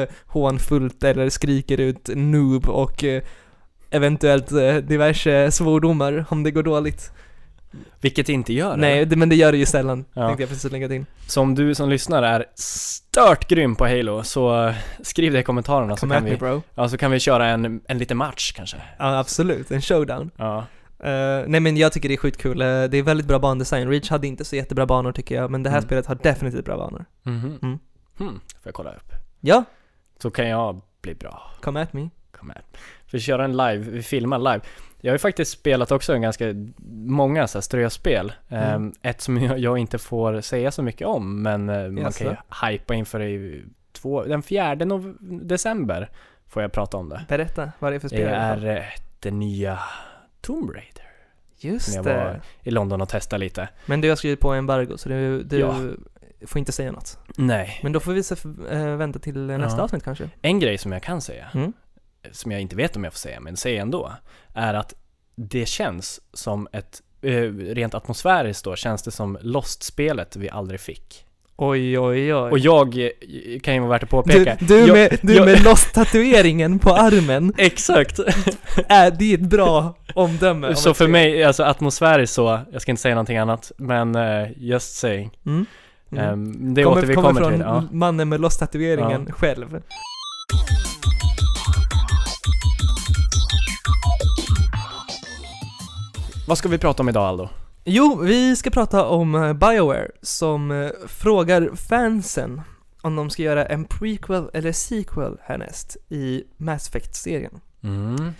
[0.00, 3.22] äh, hånfullt eller skriker ut noob och äh,
[3.90, 7.10] eventuellt eh, diverse svordomar om det går dåligt.
[8.00, 8.76] Vilket det inte gör.
[8.76, 10.26] Nej, det, men det gör det ju sällan, Ja.
[10.26, 11.04] tänkte jag precis lägga till.
[11.26, 15.96] Så om du som lyssnar är stört grym på Halo så skriv det i kommentarerna
[15.96, 16.62] så Come kan, at me vi, bro.
[16.74, 18.76] ja, så kan vi köra en, en liten match kanske.
[18.98, 19.70] Ja, absolut.
[19.70, 20.30] En showdown.
[20.36, 20.64] Ja.
[21.02, 22.60] Eh, nej men jag tycker det är skitkul.
[22.60, 23.88] Eh, det är väldigt bra bandesign.
[23.90, 25.86] Reach hade inte så jättebra banor tycker jag, men det här Mm.
[25.86, 27.04] spelet har definitivt bra banor.
[27.22, 27.58] Mhm.
[27.62, 27.78] Mm.
[28.18, 29.12] Hmm, får jag kolla upp.
[29.40, 29.64] Ja,
[30.22, 31.50] Så kan jag bli bra.
[31.60, 32.08] come at me.
[32.38, 32.62] Kom här.
[33.12, 34.60] Vi kör en live, vi filmar live.
[35.00, 36.44] Jag har ju faktiskt spelat också en ganska
[37.06, 38.32] många så här ströspel.
[38.48, 38.64] Mm.
[38.74, 42.24] Ehm, ett som jag, jag inte får säga så mycket om, men eh, man Jaså?
[42.24, 44.86] kan ju hypa inför det i två, den fjärde
[45.42, 46.10] december
[46.46, 47.24] får jag prata om det.
[47.28, 49.78] Berätta vad det är för spel Det är det nya
[50.42, 51.06] Tomb Raider
[51.56, 52.14] Just som jag det.
[52.24, 53.68] var i London och testade lite.
[53.86, 55.76] Men du har skrivit på embargo så du, du Ja.
[56.46, 57.18] får inte säga något.
[57.36, 58.34] Nej, Men då får vi se,
[58.70, 59.84] äh, vänta till eh, nästa Ja.
[59.84, 60.30] avsnitt kanske.
[60.42, 61.72] en grej som jag kan säga, Mm.
[62.32, 64.12] som jag inte vet om jag får säga, men säger ändå,
[64.54, 64.94] är att
[65.34, 71.26] det känns som ett, eh, rent atmosfäriskt då, känns det som Lost-spelet vi aldrig fick.
[71.56, 72.50] Oj, oj, oj.
[72.50, 74.56] Och jag, eh, kan ju vara värt att du, påpeka.
[74.60, 78.18] du, jag, med, du jag- med lost-tatueringen på armen, Exakt!
[78.88, 83.02] är det är ett bra omdöme så för mig, alltså atmosfäriskt så, jag ska inte
[83.02, 85.30] säga någonting annat, men eh, just saying.
[85.46, 85.66] Mm.
[86.12, 86.24] Mm.
[86.24, 87.60] Ehm, det återkommer från till.
[87.60, 87.84] Ja.
[87.92, 89.80] mannen med lost-tatueringen själv.
[96.46, 97.48] Vad ska vi prata om idag Aldo?
[97.84, 102.60] Jo, vi ska prata om eh, Bioware som eh, frågar fansen
[103.02, 107.60] om de ska göra en prequel eller sequel härnäst i Mass Effect-serien.
[107.82, 108.32] Mm.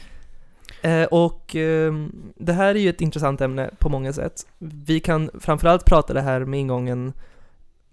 [0.82, 4.46] Eh, och ehm, det här är ju ett intressant ämne på många sätt.
[4.58, 7.12] Vi kan framförallt prata det här med ingången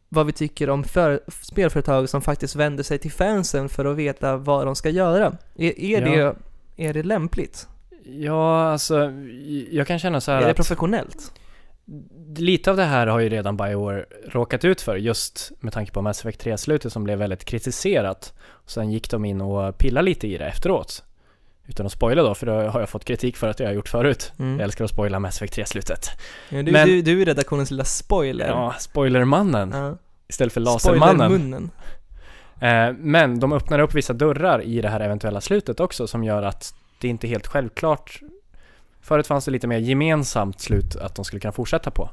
[0.10, 4.38] vad vi tycker om för, spelföretag som faktiskt vänder sig till fansen för att veta
[4.38, 5.38] vad de ska göra.
[5.56, 6.34] Är, är, Ja.
[6.76, 7.68] det, är det lämpligt?
[8.12, 9.12] Ja, alltså,
[9.72, 11.32] jag kan känna så här Är det att professionellt?
[12.38, 16.02] lite av det här har ju redan Bioware råkat ut för, just med tanke på
[16.02, 18.34] Mass Effect 3-slutet som blev väldigt kritiserat.
[18.48, 21.04] Och sen gick de in och pillade lite i det efteråt.
[21.68, 23.90] Utan att spoila då, för det har jag fått kritik för att jag har gjort
[23.90, 24.32] förut.
[24.38, 24.60] Jag Mm.
[24.60, 26.06] älskar att spoila Mass Effect 3-slutet.
[26.50, 28.48] Ja, du, Men- du, du är redaktionens lilla spoiler.
[28.48, 29.98] Ja, spoilermannen Ja.
[30.28, 31.16] istället för lasermannen.
[31.16, 31.72] Spoilermunnen.
[32.62, 36.44] Eh, men de öppnar upp vissa dörrar i det här eventuella slutet också som gör
[36.44, 38.22] att det inte är helt självklart.
[39.02, 42.10] Förut fanns det lite mer gemensamt slut att de skulle kunna fortsätta på.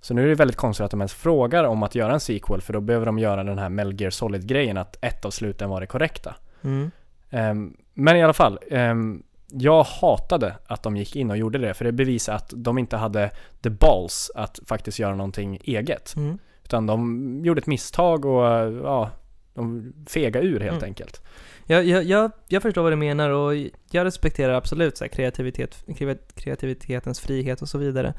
[0.00, 2.60] Så nu är det väldigt konstigt att de ens frågar om att göra en sequel
[2.60, 5.80] för då behöver de göra den här Metal Gear Solid-grejen att ett av sluten var
[5.80, 6.34] det korrekta.
[6.62, 6.90] Mm.
[7.30, 11.74] Ehm, men i alla fall, ehm, jag hatade att de gick in och gjorde det
[11.74, 13.30] för det bevisar att de inte hade
[13.62, 16.16] the balls att faktiskt göra någonting eget.
[16.16, 16.38] Mm.
[16.64, 18.42] Utan de gjorde ett misstag och
[18.84, 19.10] ja,
[19.54, 20.84] de fega ur helt Mm.
[20.84, 21.22] enkelt.
[21.70, 23.54] Jag, jag, jag, jag förstår vad du menar och
[23.90, 28.14] jag respekterar absolut så här kreativitet, kreat- kreativitetens frihet och så vidare.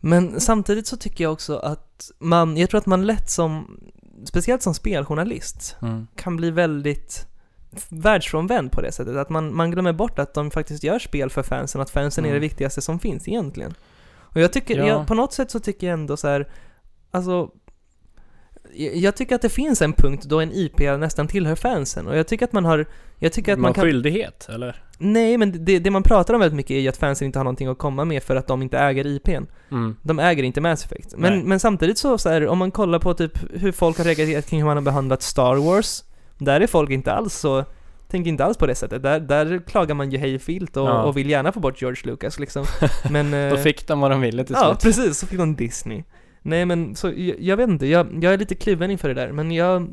[0.00, 3.80] Men samtidigt så tycker jag också att man, jag tror att man lätt som,
[4.24, 6.06] speciellt som speljournalist, Mm.
[6.16, 7.26] kan bli väldigt
[7.88, 9.16] världsfrånvänd på det sättet.
[9.16, 12.28] Att man, man glömmer bort att de faktiskt gör spel för fansen, att fansen är
[12.28, 12.34] Mm.
[12.40, 13.74] det viktigaste som finns egentligen.
[14.18, 14.86] Och jag tycker, Ja.
[14.86, 16.52] jag, på något sätt så tycker jag ändå så här,
[17.10, 17.50] alltså
[18.94, 22.26] jag tycker att det finns en punkt då en IP nästan tillhör fansen och jag
[22.26, 22.86] tycker att man har,
[23.18, 24.82] jag tycker att man, man kan skyldighet, eller?
[24.98, 27.44] Nej, men det, det man pratar om väldigt mycket är ju att fansen inte har
[27.44, 29.44] någonting att komma med för att de inte äger IPn.
[29.70, 29.96] Mm.
[30.02, 31.14] De äger inte Mass Effect.
[31.16, 31.44] Men, Nej.
[31.44, 34.60] men samtidigt så, så här, om man kollar på typ hur folk har reagerat kring
[34.60, 36.04] hur man har behandlat Star Wars,
[36.38, 37.64] där är folk inte alls så,
[38.08, 39.02] tänker inte alls på det sättet.
[39.02, 41.02] Där, där klagar man ju hej filt och, Ja.
[41.02, 42.64] och vill gärna få bort George Lucas liksom.
[43.10, 43.30] Men...
[43.30, 44.80] Då eh, fick de vad de ville till Ja, slut.
[44.82, 46.02] precis, så fick de Disney.
[46.42, 49.32] Nej men, så jag, jag vet inte, jag, jag är lite kluven inför det där,
[49.32, 49.88] men jag,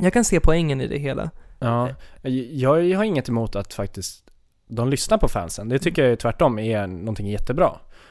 [0.00, 1.30] jag kan se poängen i det hela.
[1.58, 1.88] Ja,
[2.22, 4.24] jag, jag har inget emot att faktiskt
[4.68, 5.68] de lyssnar på fansen.
[5.68, 7.70] Det tycker jag tvärtom är någonting jättebra.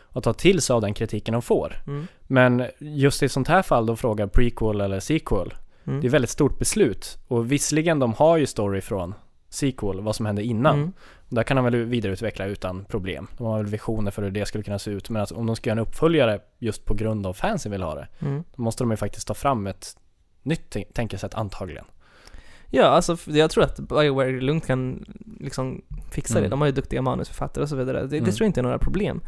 [0.10, 1.76] Att ta till sig av den kritiken de får.
[1.88, 2.08] Mm.
[2.22, 5.54] Men just i ett sånt här fall då frågar prequel eller sequel.
[5.84, 6.00] Mm.
[6.00, 7.18] Det är ett väldigt stort beslut.
[7.28, 9.14] Och visserligen de har ju story från
[9.50, 10.76] sequel, vad som hände innan.
[10.78, 10.94] Mm.
[11.30, 13.28] Där kan de väl vidareutveckla utan problem.
[13.38, 15.10] De har väl visioner för hur det skulle kunna se ut.
[15.10, 17.96] Men att om de ska göra en uppföljare just på grund av fansen vill ha
[17.96, 18.08] det.
[18.20, 18.44] Mm.
[18.56, 19.98] Då måste de ju faktiskt ta fram ett
[20.44, 21.86] nytt tän- tänkesätt antagligen.
[22.70, 25.06] Ja, alltså jag tror att Bioware lugnt kan
[25.40, 25.82] liksom
[26.12, 26.40] fixa det.
[26.40, 26.50] Mm.
[26.50, 28.02] De har ju duktiga manusförfattare och så vidare.
[28.02, 28.32] Det, det Mm.
[28.32, 29.22] tror jag inte är några problem.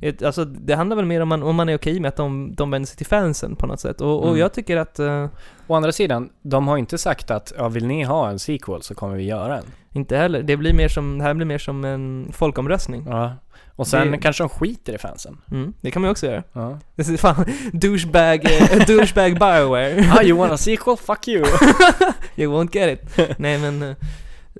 [0.00, 2.54] Ett- Alltså det handlar väl mer om man, om man är okej med att de,
[2.54, 4.00] de vänder sig till fansen på något sätt.
[4.00, 4.38] Och, och Mm.
[4.40, 5.26] jag tycker att, eh,
[5.66, 8.94] Å andra sidan, de har inte sagt att ja, vill ni ha en sequel så
[8.94, 9.64] kommer vi göra en.
[9.92, 13.04] inte heller, det blir mer som, det här blir mer som en folkomröstning.
[13.08, 13.32] Ja.
[13.76, 15.36] Och sen Det- kanske de skiter i fansen.
[15.50, 16.42] Mm, det kan man ju också göra.
[16.52, 16.78] Ja.
[16.96, 20.12] Det är fan, douchebag, eh, douchebag Bioware.
[20.18, 20.96] ah, you want a sequel?
[20.96, 21.44] Fuck you!
[22.36, 23.28] you won't get it.
[23.38, 23.96] Nej men, eh,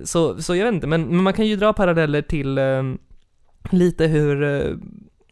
[0.03, 2.83] Så, så jag vet inte, men, men man kan ju dra paralleller till eh,
[3.71, 4.71] lite hur eh,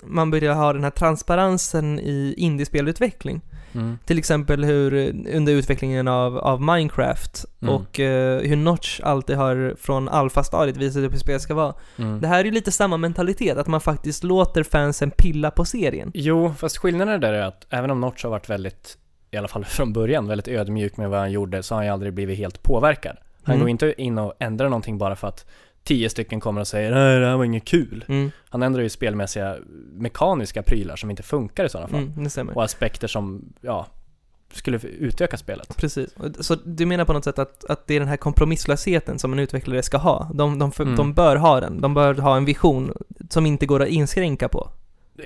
[0.08, 3.42] man börjar ha den här transparensen i indiespelutveckling.
[3.76, 3.98] Mm.
[4.06, 4.94] Till exempel hur
[5.36, 7.76] under utvecklingen av, av Minecraft Mm.
[7.76, 11.74] och eh, hur Notch alltid har från alfastadiet visat upp hur spelet ska vara.
[11.98, 12.22] Mm.
[12.22, 16.12] Det här är ju lite samma mentalitet, att man faktiskt låter fansen pilla på serien.
[16.14, 18.98] Jo, fast skillnaden där är att även om Notch har varit väldigt,
[19.32, 21.94] i alla fall från början, väldigt ödmjuk med vad han gjorde så har han ju
[21.94, 23.18] aldrig blivit helt påverkad.
[23.44, 23.60] Han Mm.
[23.64, 25.46] går inte in och ändrar någonting bara för att
[25.84, 28.06] tio stycken kommer och säger nej det här var inget kul.
[28.08, 29.58] Mm, Han ändrar ju spelmässiga
[29.94, 32.00] mekaniska prylar som inte funkar i sådana fall.
[32.00, 32.50] mm.
[32.56, 33.88] Och aspekter som, ja,
[34.54, 35.78] skulle utöka spelet.
[35.78, 36.16] Precis.
[36.40, 39.40] Så du menar på något sätt att, att det är den här kompromisslösheten som en
[39.40, 40.32] utvecklare ska ha?
[40.34, 40.96] De, de, Mm.
[40.96, 41.82] de bör ha den.
[41.82, 42.94] De bör ha en vision
[43.30, 44.70] som inte går att inskränka på.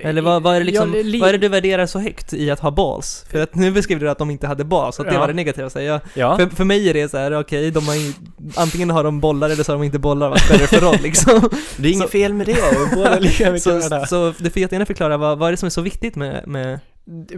[0.02, 2.50] Eller vad, vad, är det liksom, Ja, vad är det du värderar så högt i
[2.50, 3.24] att ha balls?
[3.30, 5.20] För att nu beskriver du att de inte hade balls, att det Ja.
[5.20, 5.70] var det negativa.
[5.70, 8.12] Så jag, Ja, för, för mig är det så här: okej, har ju,
[8.56, 10.96] antingen har de bollar eller så har de inte bollar, vad spelar det för roll
[11.02, 11.40] liksom?
[11.76, 12.56] det är inget så- fel med det.
[12.94, 14.06] Båda lika mycket så, värda.
[14.06, 16.78] så du får jättegärna förklara, vad, vad är det som är så viktigt med, med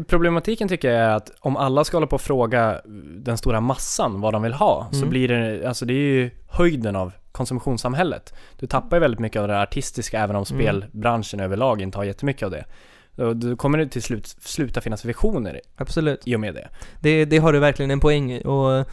[0.08, 2.80] Problematiken tycker jag är att om alla ska hålla på och fråga
[3.24, 5.10] den stora massan vad de vill ha, så Mm.
[5.10, 8.34] blir det, alltså det är ju höjden av konsumtionssamhället.
[8.58, 10.60] Du tappar ju väldigt mycket av det artistiska även om Mm.
[10.62, 12.64] spelbranschen överlag inte har jättemycket av det.
[13.34, 16.20] Då kommer det till slut sluta finnas visioner Absolut.
[16.24, 16.68] i och med det.
[17.00, 18.86] Det, det har du verkligen en poäng i och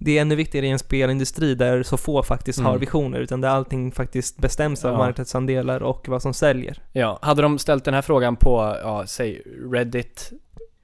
[0.00, 2.80] det är ännu viktigare i en spelindustri där så få faktiskt har Mm.
[2.80, 4.98] visioner, utan där allting faktiskt bestäms av Ja.
[4.98, 6.82] marknadsandelar och vad som säljer.
[6.92, 9.42] Ja, hade de ställt den här frågan på, ja, säg
[9.72, 10.32] Reddit,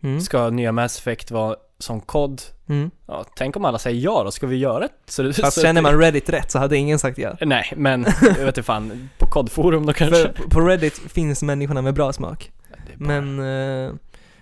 [0.02, 0.20] Mm.
[0.20, 2.42] ska nya Mass Effect vara som kod?
[2.68, 2.90] Mm.
[3.06, 4.88] Ja, tänk om alla säger ja då, ska vi göra det?
[5.06, 7.36] Så, Fast så känner man Reddit rätt så hade ingen sagt ja.
[7.40, 10.16] Nej, men jag vet inte fan, på kodforum då kanske?
[10.16, 12.50] För på Reddit finns människorna med bra smak.
[12.96, 13.92] Bara- Men, eh,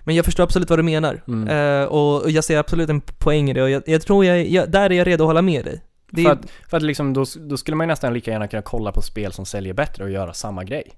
[0.00, 1.22] men jag förstår absolut vad du menar.
[1.28, 1.48] Mm.
[1.48, 4.70] Eh, och, jag ser absolut en poäng i det och jag, jag tror jag, jag,
[4.70, 5.82] där är jag redo att hålla med dig.
[6.10, 8.62] Det För att, för att liksom, då, då skulle man ju nästan lika gärna kunna
[8.62, 10.92] kolla på spel som säljer bättre och göra samma grej.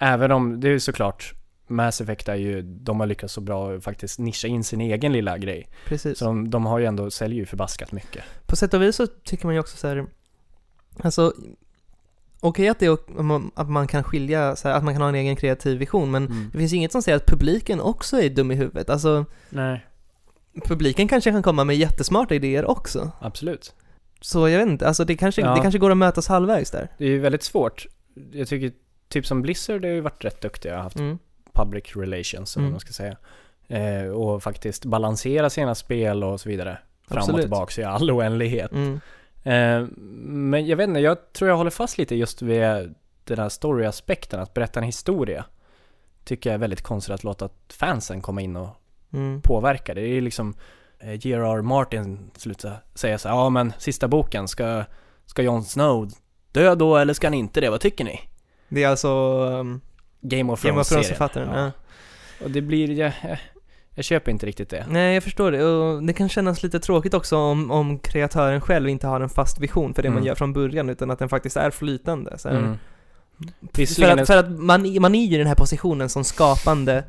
[0.00, 1.34] Även om, det är ju såklart,
[1.70, 5.38] Mass Effect är ju, de har lyckats så bra faktiskt nischa in sin egen lilla
[5.38, 5.68] grej.
[5.86, 6.18] precis.
[6.18, 8.24] Så de, de har ju ändå, säljer ju förbaskat mycket.
[8.46, 10.06] På sätt och vis så tycker man ju också så här.
[11.02, 11.32] alltså
[12.42, 14.94] Okej att det är, ok- att man- att man kan skilja, så här, att man
[14.94, 18.20] kan ha en egen kreativ vision, men det finns inget som säger att publiken också
[18.20, 18.90] är dum i huvudet.
[18.90, 19.86] Alltså, Nej,
[20.64, 23.10] publiken kanske kan komma med jättesmarta idéer också.
[23.20, 23.74] absolut.
[24.20, 25.54] Så jag vet inte, alltså det kanske, Ja.
[25.54, 26.88] det kanske går att mötas halvvägs där.
[26.98, 27.86] Det är ju väldigt svårt.
[28.32, 28.72] Jag tycker,
[29.08, 30.82] typ som Blizzard, det har ju varit rätt duktiga.
[30.82, 31.18] Haft Mm.
[31.64, 32.72] Public relations, eller Mm.
[32.72, 33.16] man ska säga.
[33.68, 36.78] Eh, och faktiskt balansera sina spel och så vidare.
[37.08, 37.40] Fram och Absolut.
[37.42, 38.72] tillbaka i all oändlighet.
[38.72, 39.00] Mm.
[39.42, 39.88] Eh,
[40.26, 42.60] men jag vet inte, jag tror jag håller fast lite just vid
[43.24, 45.44] den här storyaspekten, att berätta en historia.
[46.24, 48.68] Tycker jag är väldigt konstigt att låta fansen komma in och
[49.12, 49.42] Mm.
[49.42, 50.00] påverka det.
[50.00, 50.54] Är liksom
[50.98, 51.62] eh, J.R.R.
[51.62, 54.84] Martin sluta säga så här, ja men sista boken, ska,
[55.26, 56.10] ska Jon Snow
[56.52, 57.70] dö då eller ska han inte det?
[57.70, 58.20] Vad tycker ni?
[58.68, 59.08] Det är alltså
[59.44, 59.80] um,
[60.20, 61.04] Game of Game of Thrones-serien.
[61.04, 61.48] Thrones-författaren.
[61.54, 61.60] Ja.
[61.64, 61.70] Ja.
[62.44, 63.12] Och det blir, jag,
[63.94, 64.86] jag, köper inte riktigt det.
[64.88, 65.64] Nej, jag förstår det.
[65.64, 69.60] Och det kan kännas lite tråkigt också om, om kreatören själv inte har en fast
[69.60, 70.26] vision för det man Mm.
[70.26, 72.38] gör från början, utan att den faktiskt är flytande.
[72.38, 72.56] Så här.
[72.56, 72.76] Mm.
[73.96, 77.04] För att, för att man, man är ju i den här positionen som skapande,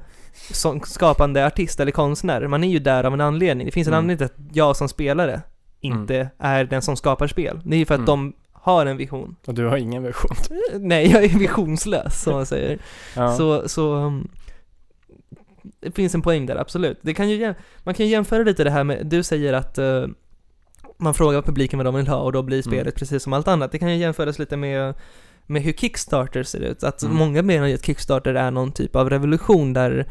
[0.52, 2.48] som skapande artist eller konstnär.
[2.48, 3.66] Man är ju där av en anledning.
[3.66, 4.04] Det finns en Mm.
[4.04, 5.42] anledning till att jag som spelare
[5.80, 7.60] inte är den som skapar spel.
[7.66, 8.06] Det är ju för att Mm.
[8.06, 9.36] de har en vision.
[9.48, 10.36] Och du har ingen version.
[10.80, 12.80] Nej, jag är visionslös, som man säger.
[13.16, 13.36] Ja.
[13.38, 14.28] Så, så um,
[15.80, 17.00] det finns en poäng där, absolut.
[17.02, 17.54] Det kan ju,
[17.84, 20.06] man kan ju jämföra lite det här med, du säger att eh,
[20.98, 22.72] man frågar publiken vad de vill ha och då blir Mm.
[22.72, 23.72] spelet precis som allt annat.
[23.72, 24.94] Det kan ju jämföras lite med,
[25.46, 26.84] med hur Kickstarter ser ut.
[26.84, 27.16] Att Mm.
[27.18, 30.08] många menar ju att Kickstarter är någon typ av revolution där,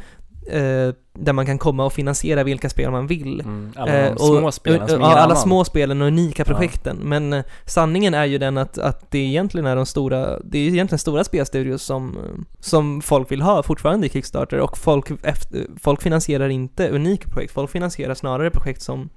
[0.47, 3.41] eh, där man kan komma och finansiera vilka spel man vill.
[3.41, 6.45] Mm, alla Eh, de små och- spelen och- som ja, alla små spelen och unika
[6.47, 6.55] Ja.
[6.55, 6.97] projekten.
[7.03, 10.69] Men eh, sanningen är ju den att, att det egentligen är de stora, det är
[10.69, 15.67] egentligen stora spelstudios som, eh, som folk vill ha fortfarande i Kickstarter och folk, efter,
[15.83, 19.09] folk finansierar inte unika projekt, folk finansierar snarare projekt som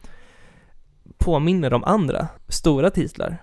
[1.18, 3.38] påminner om andra stora titlar.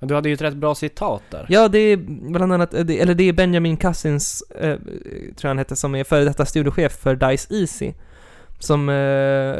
[0.00, 1.46] Men Du hade ju ett rätt bra citat där.
[1.48, 1.96] Ja, det är
[2.30, 6.24] bland annat, eller det är Benjamin Cousins, eh, tror jag han heter, som är före
[6.24, 7.92] detta studiochef för DICE Easy.
[8.58, 9.54] Som eh,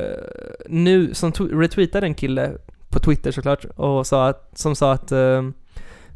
[0.68, 2.52] nu, som retweetade en kille
[2.88, 5.42] på Twitter såklart, och sa att, som sa att eh,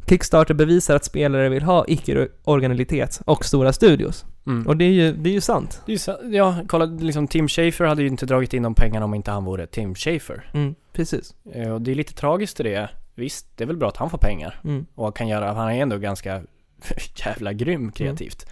[0.09, 4.25] Kickstarter bevisar att spelare vill ha icke-originalitet och stora studios.
[4.47, 4.67] Mm.
[4.67, 5.81] Och det är ju, det är ju sant.
[5.85, 8.75] Det är ju så, ja, kolla liksom Tim Schafer hade ju inte dragit in de
[8.75, 10.49] pengarna om inte han vore Tim Schafer.
[10.53, 11.33] Mm, precis.
[11.53, 12.89] Eh, Och det är lite tragiskt i det.
[13.15, 14.59] Visst, det är väl bra att han får pengar.
[14.63, 16.41] Mm, Och kan göra, han är ändå ganska
[17.25, 18.45] jävla grym kreativt.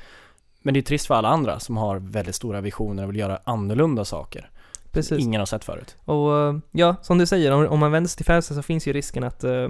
[0.62, 3.40] Men det är trist för alla andra som har väldigt stora visioner och vill göra
[3.44, 4.50] annorlunda saker.
[4.92, 5.20] precis.
[5.20, 5.98] Ingen har sett förut.
[6.06, 8.88] Och eh, ja, som du säger, om, om man vänder sig till fansen så finns
[8.88, 9.70] ju risken att eh,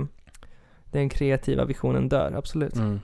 [0.92, 2.76] den kreativa visionen dör, absolut.
[2.76, 3.00] Mm.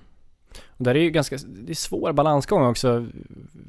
[0.67, 3.07] Och där är ju ganska, det är svår balansgång också.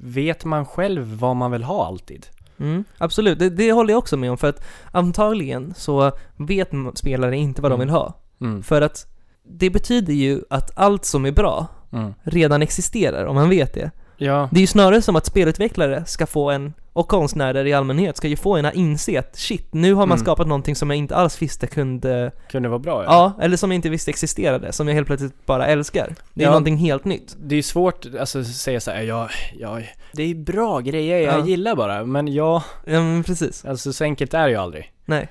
[0.03, 2.27] Vet man själv vad man vill ha alltid?
[2.61, 7.37] Mm, absolut, det, det håller jag också med om för att antagligen så vet spelare
[7.37, 7.87] inte vad de Mm.
[7.87, 8.15] vill ha.
[8.41, 8.63] Mm.
[8.63, 9.07] För att
[9.45, 12.15] det betyder ju att allt som är bra Mm.
[12.23, 13.91] redan existerar, om man vet det.
[14.23, 18.17] Ja, Det är ju snarare som att spelutvecklare ska få en, och konstnärer i allmänhet,
[18.17, 20.25] ska ju få en att inse att shit, nu har man Mm.
[20.25, 23.75] skapat någonting som jag inte alls visste kunde, kunde vara bra ja, eller som jag
[23.77, 26.15] inte visste existerade, som jag helt plötsligt bara älskar.
[26.35, 26.51] Det är Ja.
[26.51, 27.37] någonting helt nytt.
[27.41, 29.81] Det är ju svårt alltså, att säga såhär, ja, ja,
[30.13, 31.47] det är bra grejer jag Ja.
[31.47, 33.65] gillar bara, men ja, Ja men precis.
[33.65, 34.93] alltså så enkelt är det ju aldrig.
[35.05, 35.29] Nej.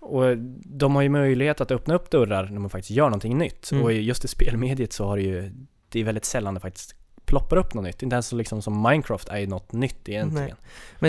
[0.00, 3.70] Och de har ju möjlighet att öppna upp dörrar när man faktiskt gör någonting nytt.
[3.72, 3.84] Mm.
[3.84, 5.50] Och just i spelmediet så har det ju,
[5.88, 6.94] det är väldigt sällan det faktiskt
[7.30, 8.02] ploppar upp något nytt.
[8.02, 10.46] Inte ens liksom som Minecraft är ju något nytt egentligen.
[10.48, 10.54] Nej.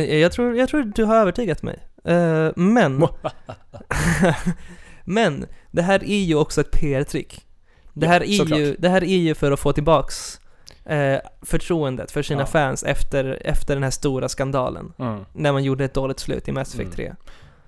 [0.08, 1.80] Men jag tror, jag tror du har övertygat mig.
[2.04, 3.08] Eh, men,
[5.04, 7.46] men, det här är ju också ett PR-trick.
[7.94, 8.60] Det Ja, här, är såklart.
[8.60, 10.40] ju, det här är ju för att få tillbaks
[10.86, 12.46] eh, förtroendet för sina Ja.
[12.46, 14.94] fans efter, efter den här stora skandalen.
[15.00, 15.26] Mm.
[15.34, 17.16] När man gjorde ett dåligt slut i Mass Effect Mm.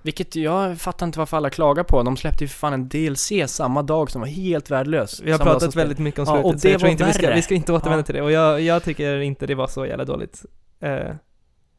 [0.04, 0.08] 3.
[0.08, 2.02] Vilket jag fattar inte varför alla klagar på.
[2.02, 5.20] De släppte ju för fan en DLC samma dag som var helt värdelös.
[5.20, 7.04] Vi har Samma pratat väldigt mycket om Ja, slutet, och så det jag tror inte
[7.04, 8.02] vi ska, vi ska inte återvända Ja.
[8.04, 8.22] till det.
[8.22, 10.44] Och jag, jag tycker inte det var så jävla dåligt.
[10.80, 10.90] Eh,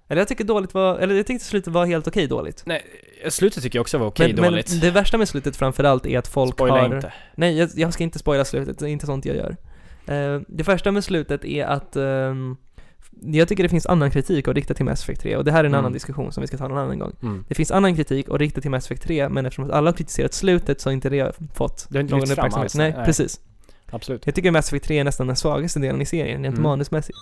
[0.08, 2.64] eller jag tycker dåligt var, eller jag tyckte slutet var helt okej dåligt.
[2.66, 2.82] Nej,
[3.30, 4.70] slutet tycker jag också var okej men, dåligt.
[4.72, 6.96] men det värsta med slutet framförallt är att folk Spoila har...
[6.96, 7.14] inte.
[7.36, 9.56] Nej, jag, jag ska inte spoila slutet, det är inte sånt jag gör.
[10.08, 12.58] Eh, det första med slutet är att ehm,
[13.22, 15.60] jag tycker det finns annan kritik att rikta till Mass Effect 3 och det här
[15.60, 15.80] är en Mm.
[15.80, 17.14] annan diskussion som vi ska ta någon annan gång.
[17.22, 17.46] Mm.
[17.48, 20.34] Det finns annan kritik att rikta till Mass Effect 3, men eftersom alla har kritiserat
[20.34, 22.56] slutet så har inte det fått Det inte någon uppmärksamhet.
[22.56, 23.06] alls, Nej, nej.
[23.06, 23.40] precis.
[23.92, 24.26] Absolut.
[24.26, 26.64] Jag tycker Mass Effect 3 är nästan den svagaste delen i serien, rent Mm.
[26.64, 27.18] manusmässigt.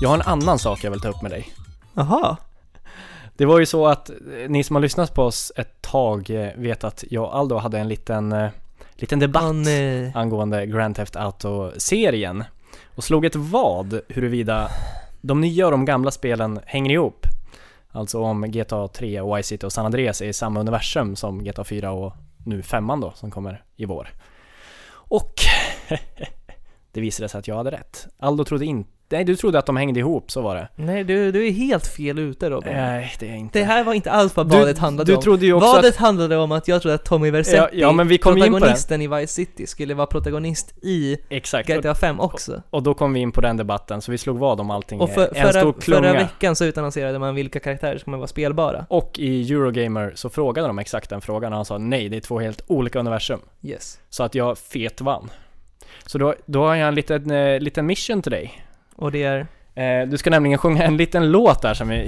[0.00, 1.52] Jag har en annan sak jag vill ta upp med dig.
[1.94, 2.36] Aha.
[3.36, 4.16] Det var ju så att eh,
[4.48, 7.78] ni som har lyssnat på oss ett tag eh, vet att jag och Aldo hade
[7.78, 8.48] en liten, eh,
[9.02, 10.12] liten debatt nej.
[10.14, 12.44] angående Grand Theft Auto-serien
[12.94, 14.68] och slog ett vad huruvida
[15.20, 17.26] de nya och de gamla spelen hänger ihop.
[17.90, 21.44] Alltså om GTA 3 och Vice City och San Andreas är i samma universum som
[21.44, 22.12] GTA 4 och
[22.46, 24.08] nu femman då som kommer i vår.
[24.92, 25.34] Och
[26.92, 28.06] det visade sig att jag hade rätt.
[28.18, 30.68] Aldo trodde inte, nej du trodde att de hängde ihop, så var det.
[30.76, 32.72] Nej, du, du är helt fel ute Robin.
[32.72, 33.58] Nej, det är inte.
[33.58, 35.22] Det här var inte alls vad du, badet handlade du om.
[35.22, 37.92] trodde ju också Vadet att, handlade om att jag trodde att Tommy Vercetti, Ja, ja,
[37.92, 41.76] men vi kom in på protagonisten i Vice City, skulle vara protagonist i exakt, och,
[41.76, 42.62] GTA 5 också.
[42.70, 45.00] och då kom vi in på den debatten, så vi slog vad om allting.
[45.00, 46.02] Och för, en stor förra, klunga.
[46.02, 48.86] förra veckan så utannonserade man vilka karaktärer som kommer vara spelbara.
[48.88, 52.20] Och i Eurogamer så frågade de exakt den frågan och han sa nej, det är
[52.20, 53.40] två helt olika universum.
[53.62, 53.98] Yes.
[54.10, 55.30] Så att jag fet vann.
[56.06, 58.64] Så då, då har jag en liten, eh, liten mission till dig.
[59.00, 59.46] Och det är...
[59.74, 62.04] Eh, du ska nämligen sjunga en liten låt där som är...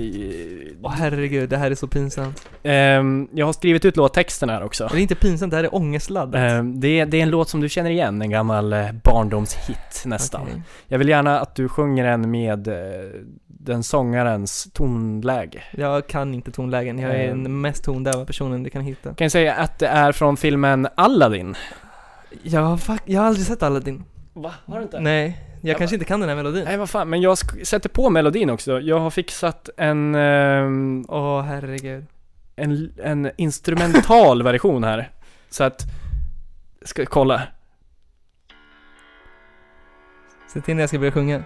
[0.82, 2.48] Åh herregud, det här är så pinsamt.
[2.62, 4.88] Ehm, jag har skrivit ut låttexten här också.
[4.92, 6.34] Det är inte pinsamt, det här är ångestladdat.
[6.40, 10.02] Ehm, det, är, det är en låt som du känner igen, en gammal eh, barndomshit
[10.04, 10.42] nästan.
[10.42, 10.62] Okej.
[10.88, 12.74] Jag vill gärna att du sjunger den med eh,
[13.46, 15.62] den sångarens tonläge.
[15.72, 17.42] Jag kan inte tonlägen, jag är Ehm.
[17.42, 19.14] den mest tondöva personen du kan hitta.
[19.14, 21.54] Kan jag säga att det är från filmen Aladdin?
[22.42, 24.04] Ja, fuck, jag har aldrig sett Aladdin.
[24.32, 24.52] Va?
[24.66, 25.00] Har du inte?
[25.00, 26.64] Nej, jag Jag kanske bara- inte kan den här melodin.
[26.64, 28.80] Nej vad fan, men jag sätter på melodin också.
[28.80, 32.04] Jag har fixat en, ehm, Åh herregud.
[32.56, 35.10] en, en instrumental version här.
[35.50, 35.82] Så att,
[36.84, 37.42] ska kolla.
[40.52, 41.42] Se till när jag ska börja sjunga.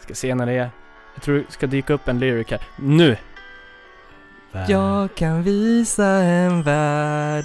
[0.00, 0.70] Ska se när det är.
[1.14, 2.60] Jag tror det ska dyka upp en lyric här.
[2.78, 3.16] Nu!
[4.68, 7.44] Jag kan visa en värld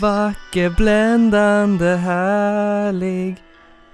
[0.00, 3.36] Vacker, bländande, härlig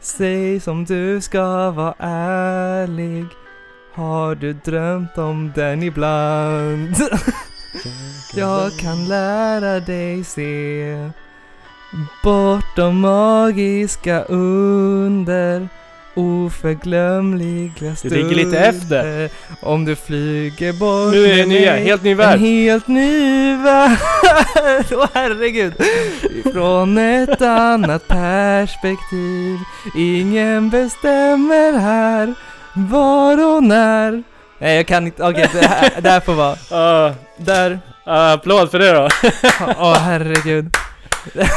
[0.01, 3.27] Säg som du ska vara ärlig
[3.95, 6.97] Har du drömt om den ibland?
[8.35, 11.11] Jag kan lära dig se
[12.23, 15.69] Bortom magiska under
[16.19, 19.31] Oförglömliga Du ligger lite efter.
[19.63, 22.41] Om du flyger bort Nu är det nya, helt ny En värld.
[22.41, 23.99] helt ny värld.
[24.93, 25.73] Åh herregud.
[26.53, 29.59] Från ett annat perspektiv.
[29.97, 32.35] Ingen bestämmer här
[32.75, 34.23] Var och när.
[34.59, 36.57] Nej jag kan inte, okej det, här, det här får vara.
[36.71, 39.09] Ah, Där, ah, applåd för det då.
[39.79, 40.75] åh herregud.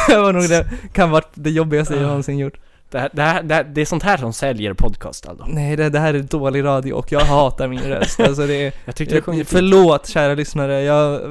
[0.08, 2.54] Det var nog det, kan vara det jobbigaste jag någonsin gjort
[2.92, 5.46] Det, här, det, här, det, här, det är sånt här som säljer podcast Aldo.
[5.48, 8.74] Nej det, det här är dålig radio och jag hatar min röst Alltså det är
[8.86, 9.48] Jag tyckte sjöng jag.
[9.48, 11.22] Förlåt kära lyssnare, jag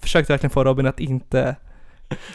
[0.00, 1.56] försökte verkligen få Robin att inte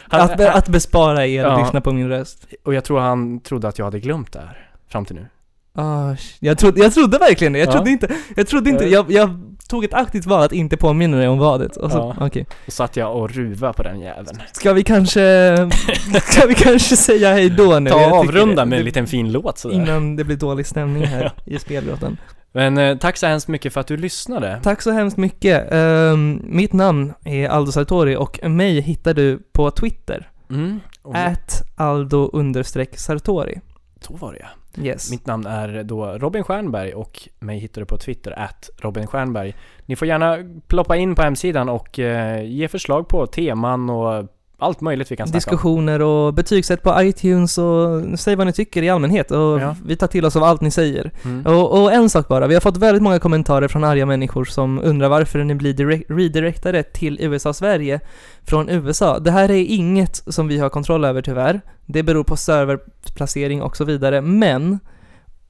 [0.08, 1.64] Han- att, att bespara er att Ja.
[1.64, 4.68] lyssna på min röst Och jag tror han trodde att jag hade glömt det här.
[4.88, 5.26] Fram till nu.
[5.74, 7.72] Sh- jag, trodde, jag trodde verkligen det, jag Ja.
[7.72, 11.28] trodde inte, jag trodde inte, jag, jag tog ett aktivt val att inte påminna dig
[11.28, 11.76] om vadet.
[11.76, 12.26] Och så, Ja.
[12.26, 12.46] okej.
[12.66, 14.42] Och satt jag och ruva på den jäveln.
[14.52, 15.56] Ska vi kanske,
[16.22, 17.90] ska vi kanske säga hej då nu?
[17.90, 19.74] Ta och avrunda med en liten fin låt sådär.
[19.74, 22.16] Innan det blir dålig stämning här i spelgråten.
[22.54, 24.60] Men eh, tack så hemskt mycket för att du lyssnade.
[24.62, 25.72] Tack så hemskt mycket.
[25.72, 30.28] Ehm, mitt namn är Aldo Sartori och mig hittar du på Twitter.
[30.50, 30.80] Mm.
[31.14, 33.60] At Aldo understreck Sartori.
[34.00, 34.46] så var det ja.
[34.78, 35.10] Yes.
[35.10, 39.54] Mitt namn är då Robin Stjernberg och mig hittar du på Twitter, at Robin Stjernberg.
[39.86, 44.26] Ni får gärna ploppa in på hemsidan och eh, ge förslag på teman och
[44.62, 45.38] allt möjligt vi kan snacka om.
[45.38, 49.76] Diskussioner och betygsätt på iTunes och säg vad ni tycker i allmänhet och Ja.
[49.84, 51.10] vi tar till oss av allt ni säger.
[51.24, 51.46] Mm.
[51.46, 54.80] Och, och en sak bara, vi har fått väldigt många kommentarer från arga människor som
[54.84, 58.00] undrar varför ni blir direkt, redirectade till USA-Sverige
[58.46, 59.18] från USA.
[59.18, 61.60] Det här är inget som vi har kontroll över tyvärr.
[61.86, 64.78] Det beror på serverplacering och så vidare, men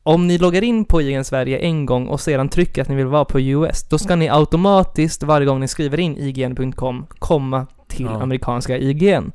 [0.02, 3.06] om ni loggar in på IGN Sverige en gång och sedan trycker att ni vill
[3.06, 8.04] vara på US, då ska ni automatiskt varje gång ni skriver in ign.com komma till
[8.04, 8.22] Ja.
[8.22, 9.32] amerikanska IGN.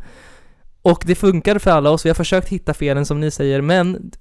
[0.81, 4.11] Och det funkar för alla oss, vi har försökt hitta felen som ni säger, men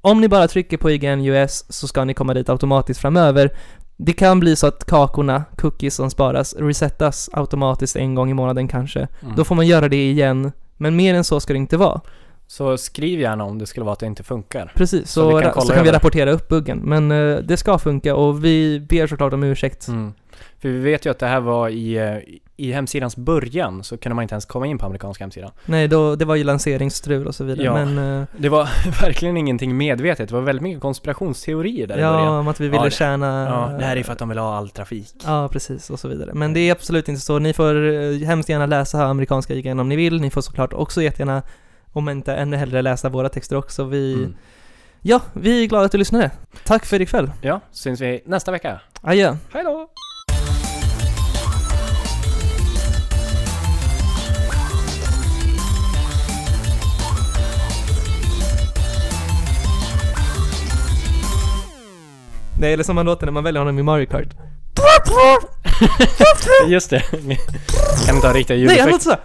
[0.00, 3.50] om ni bara trycker på IGN US så ska ni komma dit automatiskt framöver.
[3.96, 8.68] Det kan bli så att kakorna, cookies som sparas, resetas automatiskt en gång i månaden
[8.68, 9.08] kanske.
[9.22, 9.36] Mm.
[9.36, 12.00] Då får man göra det igen, men mer än så ska det inte vara.
[12.46, 14.72] Så skriv gärna om det skulle vara att det inte funkar.
[14.74, 16.78] Precis, Så så, vi kan så kan vi rapportera upp buggen.
[16.78, 19.88] Men eh, det ska funka och vi ber såklart om ursäkt.
[19.88, 20.12] Mm.
[20.58, 22.16] För vi vet ju att det här var i, eh,
[22.56, 25.50] i hemsidans början så kunde man inte ens komma in på amerikanska hemsidan.
[25.66, 27.64] Nej, då, det var ju lanseringsstrul och så vidare.
[27.64, 27.84] Ja.
[27.84, 28.68] Men eh, Det var
[29.02, 32.24] verkligen ingenting medvetet, det var väldigt mycket konspirationsteorier där i början.
[32.24, 33.46] ja, om att vi ville Ja, tjäna...
[33.50, 35.14] Ja, det här är för att de vill ha all trafik.
[35.24, 36.30] Ja, precis, och så vidare.
[36.34, 37.38] Men det är absolut inte så.
[37.38, 40.20] Ni får eh, hemskt gärna läsa amerikanska IGN om ni vill.
[40.20, 41.42] Ni får såklart också jättegärna,
[41.92, 43.84] om inte ännu hellre, läsa våra texter också.
[43.84, 44.34] Vi, Mm.
[45.02, 46.30] ja, vi är glada att du lyssnade.
[46.64, 47.30] Tack för ikväll.
[47.42, 48.80] Ja, syns vi nästa vecka.
[49.02, 49.36] Adjö.
[49.52, 49.88] Hej då!
[62.58, 64.28] Nej, eller som man låter när man väljer honom i Mario Kart.
[66.68, 67.00] Just det,
[68.06, 68.90] kan inte ha riktiga Nej, han ljudeffekter.
[68.90, 69.20] låter såhär.